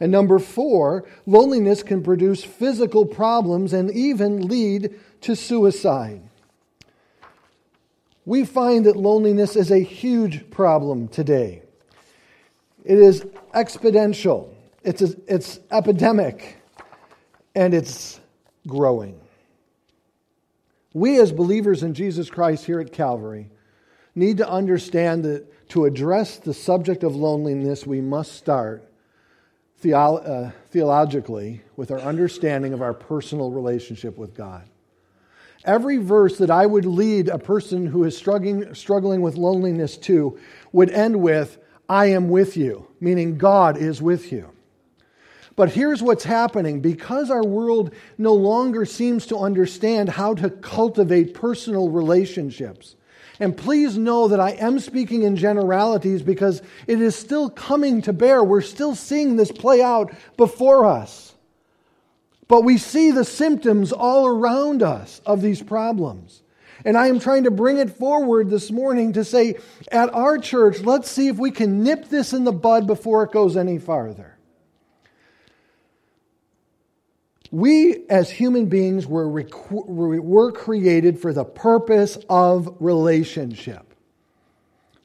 [0.00, 6.22] And number four, loneliness can produce physical problems and even lead to suicide
[8.26, 11.62] we find that loneliness is a huge problem today.
[12.86, 13.22] It is
[13.52, 16.58] exponential, it's, a, it's epidemic,
[17.56, 18.20] and it's
[18.68, 19.20] growing.
[20.94, 23.50] We, as believers in Jesus Christ here at Calvary,
[24.14, 28.88] need to understand that to address the subject of loneliness, we must start
[29.82, 34.62] theolo- uh, theologically with our understanding of our personal relationship with God.
[35.64, 40.38] Every verse that I would lead a person who is struggling, struggling with loneliness to
[40.70, 41.58] would end with,
[41.88, 44.50] I am with you, meaning God is with you.
[45.56, 51.32] But here's what's happening because our world no longer seems to understand how to cultivate
[51.32, 52.94] personal relationships.
[53.40, 58.12] And please know that I am speaking in generalities because it is still coming to
[58.12, 58.44] bear.
[58.44, 61.34] We're still seeing this play out before us.
[62.48, 66.42] But we see the symptoms all around us of these problems.
[66.84, 69.56] And I am trying to bring it forward this morning to say,
[69.90, 73.32] at our church, let's see if we can nip this in the bud before it
[73.32, 74.36] goes any farther.
[77.50, 79.28] We, as human beings, were,
[79.70, 83.94] were created for the purpose of relationship.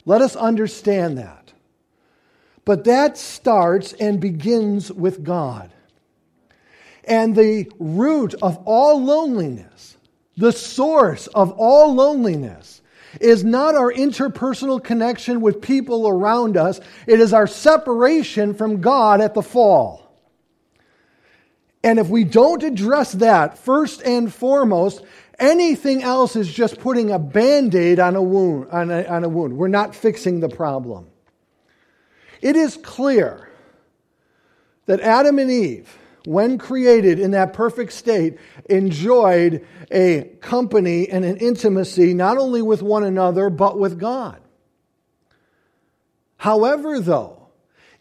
[0.06, 1.54] Let us understand that.
[2.66, 5.72] But that starts and begins with God.
[7.04, 9.98] And the root of all loneliness,
[10.42, 12.82] the source of all loneliness,
[13.20, 19.22] is not our interpersonal connection with people around us, it is our separation from God
[19.22, 20.12] at the fall.
[21.84, 25.04] And if we don't address that first and foremost,
[25.38, 28.70] anything else is just putting a band aid on a wound.
[28.72, 29.58] On a, on a wound.
[29.58, 31.08] We're not fixing the problem.
[32.42, 33.50] It is clear
[34.86, 38.38] that Adam and Eve when created in that perfect state,
[38.70, 44.40] enjoyed a company and an intimacy not only with one another, but with God.
[46.38, 47.42] However, though,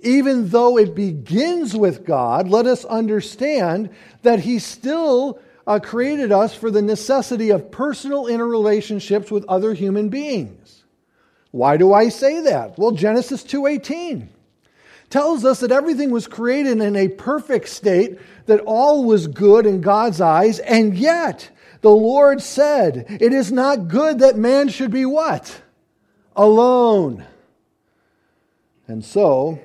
[0.03, 3.91] Even though it begins with God, let us understand
[4.23, 10.09] that He still uh, created us for the necessity of personal interrelationships with other human
[10.09, 10.85] beings.
[11.51, 12.79] Why do I say that?
[12.79, 14.29] Well, Genesis 2:18
[15.11, 19.81] tells us that everything was created in a perfect state, that all was good in
[19.81, 21.51] God's eyes, and yet
[21.81, 25.61] the Lord said, It is not good that man should be what?
[26.37, 27.27] Alone.
[28.87, 29.61] And so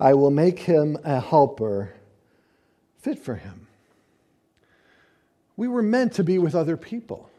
[0.00, 1.94] I will make him a helper
[2.98, 3.66] fit for him.
[5.56, 7.30] We were meant to be with other people.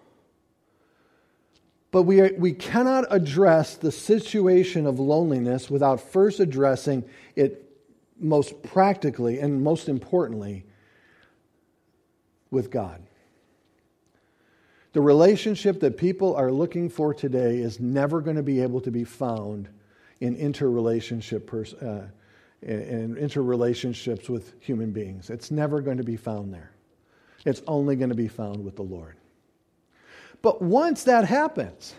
[1.91, 7.03] But we, are, we cannot address the situation of loneliness without first addressing
[7.35, 7.65] it
[8.19, 10.65] most practically and most importantly
[12.51, 13.01] with God.
[14.93, 18.91] The relationship that people are looking for today is never going to be able to
[18.91, 19.69] be found
[20.19, 22.07] in interrelationship pers- uh,
[22.61, 25.29] in interrelationships with human beings.
[25.29, 26.71] It's never going to be found there.
[27.45, 29.15] It's only going to be found with the Lord.
[30.41, 31.95] But once that happens,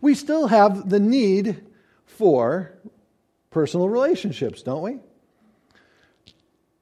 [0.00, 1.64] we still have the need
[2.06, 2.72] for
[3.50, 4.98] personal relationships, don't we?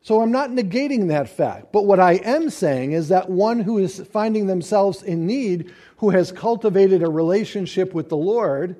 [0.02, 1.72] So I'm not negating that fact.
[1.72, 6.10] But what I am saying is that one who is finding themselves in need, who
[6.10, 8.76] has cultivated a relationship with the Lord,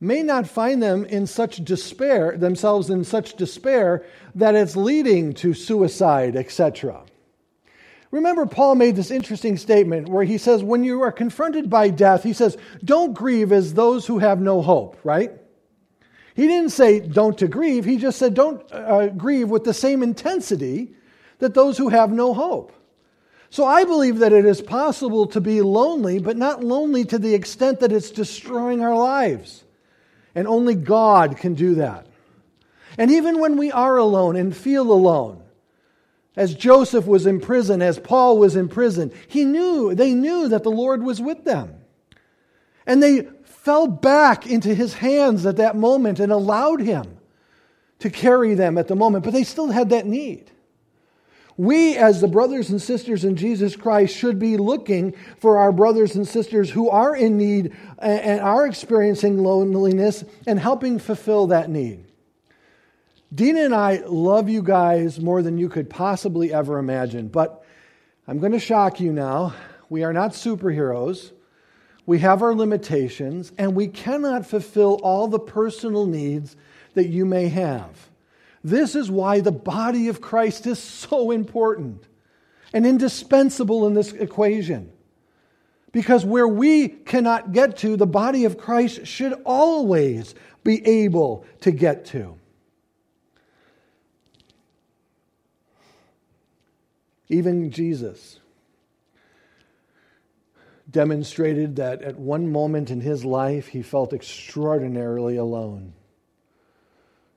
[0.00, 4.04] may not find them in such despair, themselves in such despair
[4.34, 7.04] that it's leading to suicide, etc.
[8.10, 12.24] Remember, Paul made this interesting statement where he says, when you are confronted by death,
[12.24, 15.32] he says, don't grieve as those who have no hope, right?
[16.34, 20.02] He didn't say don't to grieve, he just said don't uh, grieve with the same
[20.02, 20.94] intensity
[21.38, 22.72] that those who have no hope.
[23.50, 27.34] So I believe that it is possible to be lonely, but not lonely to the
[27.34, 29.64] extent that it's destroying our lives.
[30.34, 32.06] And only God can do that.
[32.96, 35.42] And even when we are alone and feel alone,
[36.36, 40.62] as Joseph was in prison, as Paul was in prison, he knew, they knew that
[40.62, 41.74] the Lord was with them.
[42.86, 47.18] And they fell back into his hands at that moment and allowed him
[47.98, 50.50] to carry them at the moment, but they still had that need.
[51.56, 56.16] We, as the brothers and sisters in Jesus Christ, should be looking for our brothers
[56.16, 62.09] and sisters who are in need and are experiencing loneliness and helping fulfill that need.
[63.32, 67.64] Dina and I love you guys more than you could possibly ever imagine, but
[68.26, 69.54] I'm going to shock you now.
[69.88, 71.30] We are not superheroes.
[72.06, 76.56] We have our limitations, and we cannot fulfill all the personal needs
[76.94, 78.10] that you may have.
[78.64, 82.02] This is why the body of Christ is so important
[82.72, 84.90] and indispensable in this equation.
[85.92, 91.70] Because where we cannot get to, the body of Christ should always be able to
[91.70, 92.39] get to.
[97.30, 98.40] Even Jesus
[100.90, 105.92] demonstrated that at one moment in his life he felt extraordinarily alone.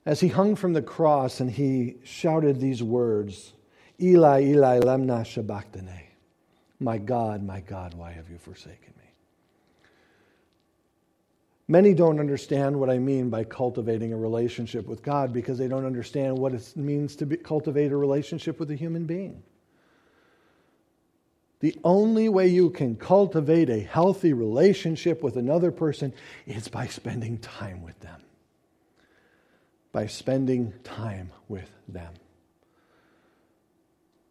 [0.04, 3.54] As he hung from the cross and he shouted these words,
[4.02, 6.10] Eli, Eli, lema sabachthani.
[6.80, 9.06] My God, my God, why have you forsaken me?
[11.68, 15.86] Many don't understand what I mean by cultivating a relationship with God because they don't
[15.86, 19.44] understand what it means to be, cultivate a relationship with a human being.
[21.64, 26.14] The only way you can cultivate a healthy relationship with another person
[26.46, 28.20] is by spending time with them.
[29.94, 32.16] By spending time with them.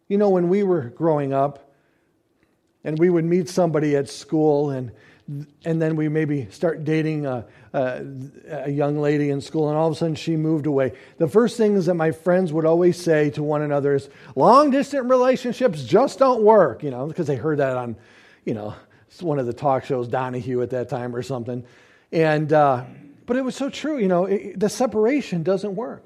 [0.09, 1.73] You know, when we were growing up
[2.85, 4.93] and we would meet somebody at school and
[5.65, 8.05] and then we maybe start dating a, a,
[8.49, 10.93] a, young lady in school, and all of a sudden she moved away.
[11.19, 15.09] The first things that my friends would always say to one another is, long distance
[15.09, 17.97] relationships just don't work, you know, because they heard that on,
[18.45, 18.75] you know,
[19.21, 21.65] one of the talk shows, Donahue at that time or something.
[22.11, 22.85] And, uh,
[23.27, 26.05] but it was so true, you know, it, the separation doesn't work.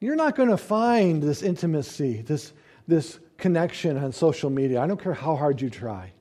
[0.00, 2.52] You're not going to find this intimacy, this,
[2.86, 4.80] this connection on social media.
[4.80, 6.12] I don't care how hard you try.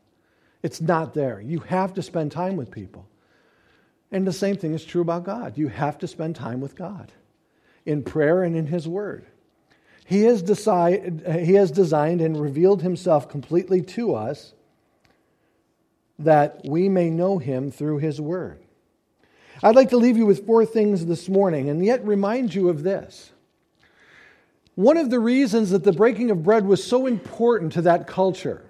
[0.63, 1.39] It's not there.
[1.39, 3.07] You have to spend time with people.
[4.11, 5.57] And the same thing is true about God.
[5.57, 7.11] You have to spend time with God
[7.85, 9.25] in prayer and in His Word.
[10.05, 14.53] He has, decide, he has designed and revealed Himself completely to us
[16.19, 18.63] that we may know Him through His Word.
[19.61, 22.83] I'd like to leave you with four things this morning and yet remind you of
[22.83, 23.31] this.
[24.75, 28.66] One of the reasons that the breaking of bread was so important to that culture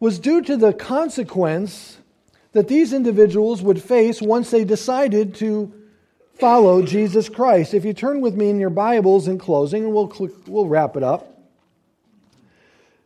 [0.00, 1.98] was due to the consequence
[2.52, 5.72] that these individuals would face once they decided to
[6.34, 7.74] follow Jesus Christ.
[7.74, 10.96] If you turn with me in your Bibles in closing, and we'll, click, we'll wrap
[10.96, 11.38] it up.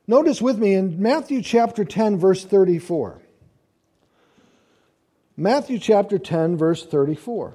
[0.07, 3.21] Notice with me in Matthew chapter 10, verse 34.
[5.37, 7.55] Matthew chapter 10, verse 34.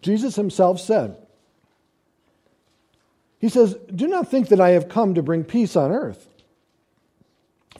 [0.00, 1.16] Jesus himself said,
[3.42, 6.28] He says, Do not think that I have come to bring peace on earth.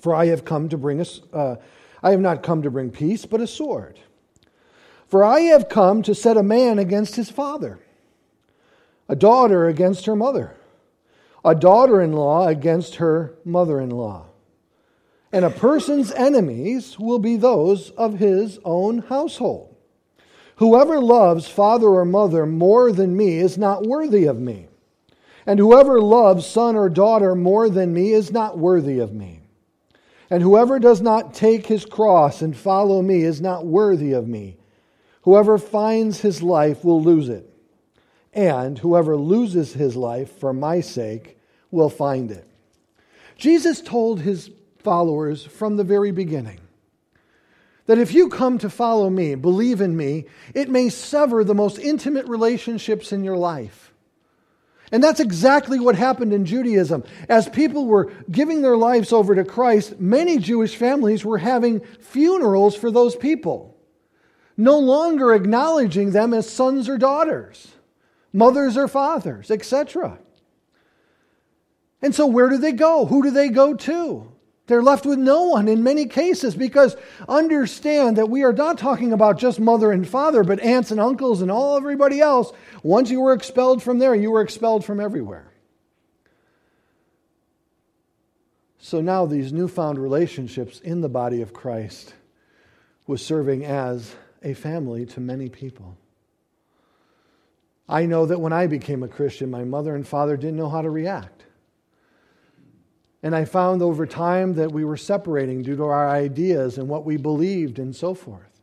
[0.01, 1.55] For I have come to bring us, uh,
[2.03, 4.01] I have not come to bring peace, but a sword.
[5.07, 7.79] For I have come to set a man against his father,
[9.09, 10.57] a daughter against her mother,
[11.45, 14.27] a daughter in law against her mother in law.
[15.31, 19.77] And a person's enemies will be those of his own household.
[20.57, 24.67] Whoever loves father or mother more than me is not worthy of me.
[25.47, 29.41] And whoever loves son or daughter more than me is not worthy of me.
[30.31, 34.57] And whoever does not take his cross and follow me is not worthy of me.
[35.23, 37.49] Whoever finds his life will lose it.
[38.33, 41.39] And whoever loses his life for my sake
[41.71, 42.49] will find it.
[43.37, 46.61] Jesus told his followers from the very beginning
[47.87, 51.79] that if you come to follow me, believe in me, it may sever the most
[51.79, 53.92] intimate relationships in your life.
[54.93, 57.03] And that's exactly what happened in Judaism.
[57.31, 62.77] As people were giving their lives over to Christ, many Jewish families were having funerals
[62.77, 63.75] for those people,
[64.59, 67.69] no longer acknowledging them as sons or daughters,
[68.35, 70.19] mothers or fathers, etc.
[72.03, 73.07] And so, where do they go?
[73.07, 74.32] Who do they go to?
[74.73, 76.97] They're left with no one in many cases because
[77.29, 81.43] understand that we are not talking about just mother and father, but aunts and uncles
[81.43, 82.51] and all everybody else.
[82.83, 85.53] Once you were expelled from there, you were expelled from everywhere.
[88.79, 92.15] So now these newfound relationships in the body of Christ
[93.07, 95.99] was serving as a family to many people.
[97.87, 100.81] I know that when I became a Christian, my mother and father didn't know how
[100.81, 101.42] to react.
[103.23, 107.05] And I found over time that we were separating due to our ideas and what
[107.05, 108.61] we believed and so forth.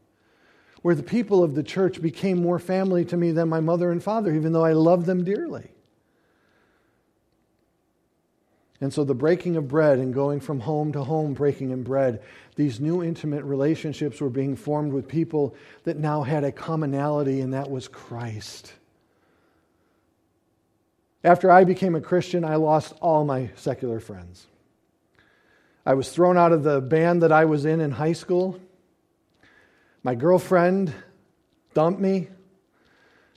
[0.82, 4.04] Where the people of the church became more family to me than my mother and
[4.04, 5.72] father, even though I loved them dearly.
[8.82, 12.22] And so the breaking of bread and going from home to home, breaking in bread,
[12.56, 15.54] these new intimate relationships were being formed with people
[15.84, 18.74] that now had a commonality, and that was Christ.
[21.26, 24.48] After I became a Christian, I lost all my secular friends.
[25.90, 28.60] I was thrown out of the band that I was in in high school.
[30.04, 30.94] My girlfriend
[31.74, 32.28] dumped me.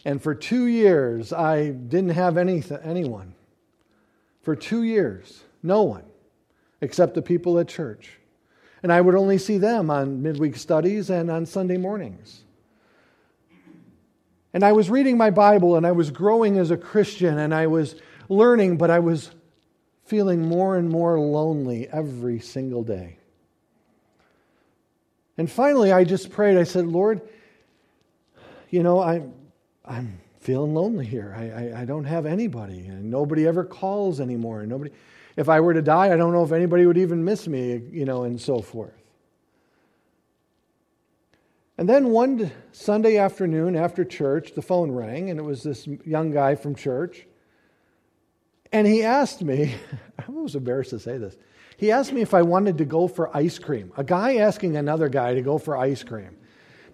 [0.05, 3.33] And for two years, I didn't have any, anyone.
[4.43, 6.05] For two years, no one
[6.83, 8.19] except the people at church.
[8.83, 12.43] And I would only see them on midweek studies and on Sunday mornings.
[14.53, 17.69] And I was reading my Bible and I was growing as a Christian and I
[17.69, 17.95] was
[18.29, 19.31] learning, but I was
[20.05, 23.17] feeling more and more lonely every single day.
[25.39, 26.59] And finally, I just prayed.
[26.59, 27.23] I said, Lord,
[28.71, 29.33] you know, I'm,
[29.85, 31.35] I'm feeling lonely here.
[31.37, 34.61] I, I, I don't have anybody, and nobody ever calls anymore.
[34.61, 34.91] And Nobody,
[35.37, 38.05] if I were to die, I don't know if anybody would even miss me, you
[38.05, 38.93] know, and so forth.
[41.79, 46.31] And then one Sunday afternoon after church, the phone rang, and it was this young
[46.31, 47.27] guy from church.
[48.73, 49.75] And he asked me,
[50.19, 51.37] I'm was embarrassed to say this.
[51.77, 53.93] He asked me if I wanted to go for ice cream.
[53.97, 56.37] A guy asking another guy to go for ice cream.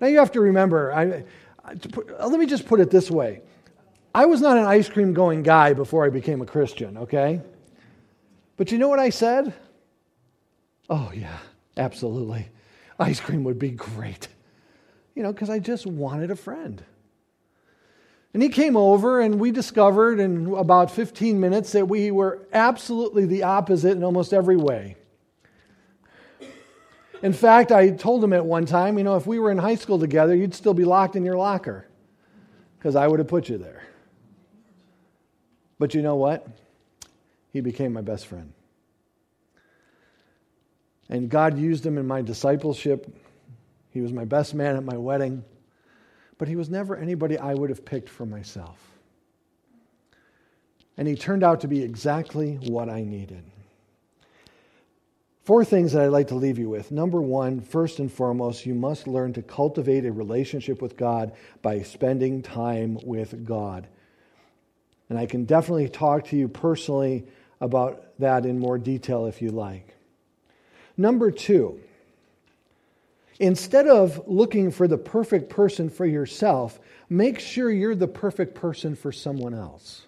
[0.01, 1.25] Now you have to remember, I,
[1.65, 3.43] uh, let me just put it this way.
[4.15, 7.41] I was not an ice cream going guy before I became a Christian, okay?
[8.57, 9.53] But you know what I said?
[10.89, 11.39] Oh, yeah,
[11.77, 12.49] absolutely.
[12.99, 14.29] Ice cream would be great.
[15.15, 16.83] You know, because I just wanted a friend.
[18.39, 23.27] And he came over, and we discovered in about 15 minutes that we were absolutely
[23.27, 24.95] the opposite in almost every way.
[27.21, 29.75] In fact, I told him at one time, you know, if we were in high
[29.75, 31.89] school together, you'd still be locked in your locker
[32.79, 33.83] because I would have put you there.
[35.81, 36.47] But you know what?
[37.53, 38.53] He became my best friend.
[41.09, 43.13] And God used him in my discipleship.
[43.91, 45.43] He was my best man at my wedding
[46.39, 48.79] but he was never anybody I would have picked for myself.
[50.97, 53.45] And he turned out to be exactly what I needed.
[55.45, 56.91] Four things that I'd like to leave you with.
[56.91, 61.33] Number one, first and foremost, you must learn to cultivate a relationship with God
[61.63, 63.87] by spending time with God.
[65.09, 67.25] And I can definitely talk to you personally
[67.61, 69.95] about that in more detail if you like.
[70.97, 71.81] Number two,
[73.39, 78.97] Instead of looking for the perfect person for yourself, make sure you're the perfect person
[78.97, 80.07] for someone else.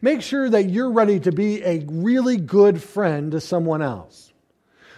[0.00, 4.32] Make sure that you're ready to be a really good friend to someone else.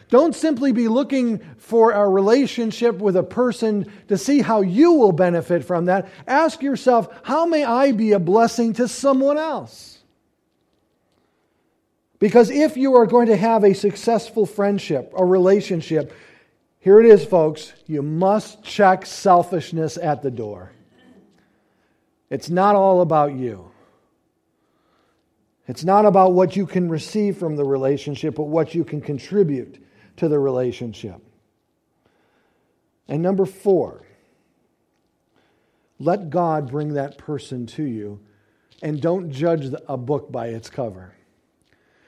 [0.08, 5.12] Don't simply be looking for a relationship with a person to see how you will
[5.12, 6.08] benefit from that.
[6.26, 9.98] Ask yourself, how may I be a blessing to someone else?
[12.18, 16.14] Because if you are going to have a successful friendship, a relationship,
[16.86, 20.70] here it is, folks, you must check selfishness at the door.
[22.30, 23.72] It's not all about you.
[25.66, 29.84] It's not about what you can receive from the relationship, but what you can contribute
[30.18, 31.20] to the relationship.
[33.08, 34.06] And number four,
[35.98, 38.20] let God bring that person to you
[38.80, 41.16] and don't judge a book by its cover.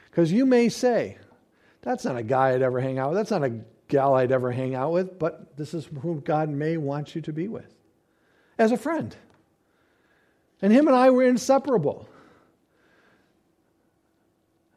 [0.09, 1.19] Because you may say,
[1.83, 3.59] that's not a guy I'd ever hang out with, that's not a
[3.89, 7.33] gal I'd ever hang out with, but this is who God may want you to
[7.33, 7.75] be with
[8.59, 9.17] as a friend.
[10.61, 12.09] And him and I were inseparable.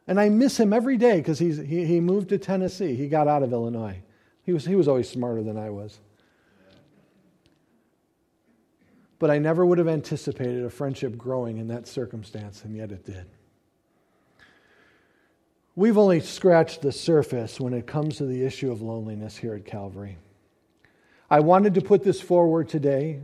[0.06, 2.94] And I miss him every day because he, he moved to Tennessee.
[2.94, 4.02] He got out of Illinois.
[4.44, 6.00] He was, he was always smarter than I was.
[9.18, 13.04] But I never would have anticipated a friendship growing in that circumstance, and yet it
[13.04, 13.26] did.
[15.74, 19.64] We've only scratched the surface when it comes to the issue of loneliness here at
[19.64, 20.18] Calvary.
[21.30, 23.20] I wanted to put this forward today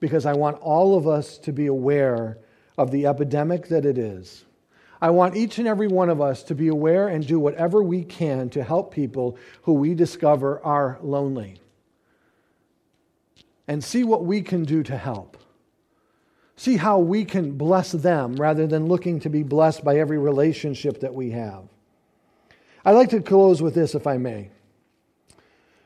[0.00, 2.38] because I want all of us to be aware
[2.76, 4.44] of the epidemic that it is.
[5.00, 8.02] I want each and every one of us to be aware and do whatever we
[8.02, 11.60] can to help people who we discover are lonely
[13.68, 15.36] and see what we can do to help.
[16.56, 21.00] See how we can bless them rather than looking to be blessed by every relationship
[21.00, 21.71] that we have.
[22.84, 24.50] I'd like to close with this, if I may.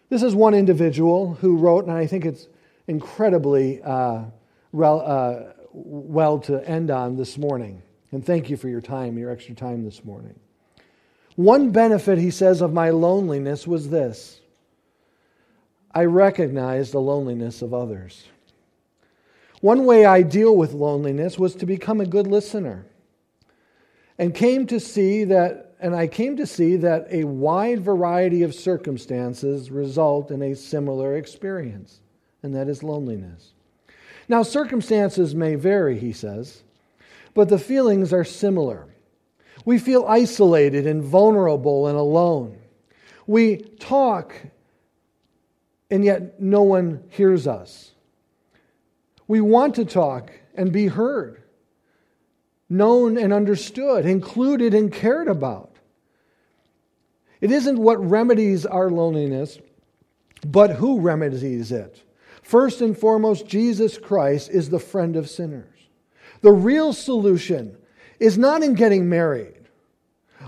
[0.08, 2.48] This is one individual who wrote, and I think it's
[2.86, 4.22] incredibly uh,
[4.72, 7.82] rel- uh, well to end on this morning.
[8.12, 10.38] And thank you for your time, your extra time this morning.
[11.34, 14.40] One benefit, he says, of my loneliness was this
[15.92, 18.26] I recognized the loneliness of others.
[19.60, 22.86] One way I deal with loneliness was to become a good listener.
[24.18, 28.54] And came to see that and I came to see that a wide variety of
[28.54, 32.00] circumstances result in a similar experience,
[32.42, 33.52] and that is loneliness.
[34.28, 36.62] Now, circumstances may vary, he says,
[37.34, 38.86] but the feelings are similar.
[39.64, 42.58] We feel isolated and vulnerable and alone.
[43.26, 44.34] We talk,
[45.90, 47.92] and yet no one hears us.
[49.28, 51.42] We want to talk and be heard,
[52.68, 55.65] known and understood, included and cared about.
[57.40, 59.58] It isn't what remedies our loneliness,
[60.46, 62.02] but who remedies it.
[62.42, 65.72] First and foremost, Jesus Christ is the friend of sinners.
[66.42, 67.76] The real solution
[68.20, 69.68] is not in getting married,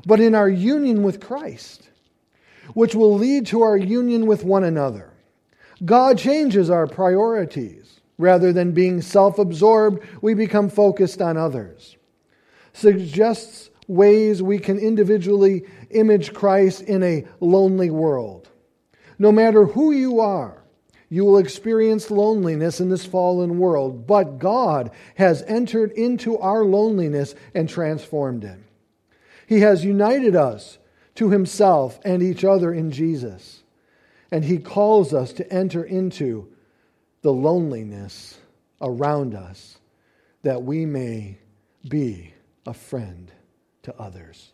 [0.07, 1.91] but in our union with Christ,
[2.74, 5.12] which will lead to our union with one another.
[5.84, 7.99] God changes our priorities.
[8.18, 11.97] Rather than being self absorbed, we become focused on others.
[12.72, 18.49] Suggests ways we can individually image Christ in a lonely world.
[19.18, 20.62] No matter who you are,
[21.09, 27.34] you will experience loneliness in this fallen world, but God has entered into our loneliness
[27.55, 28.59] and transformed it.
[29.47, 30.78] He has united us
[31.14, 33.62] to Himself and each other in Jesus,
[34.30, 36.53] and He calls us to enter into
[37.22, 38.39] the loneliness
[38.80, 39.78] around us
[40.43, 41.39] that we may
[41.89, 42.34] be
[42.66, 43.32] a friend
[43.89, 44.53] to others.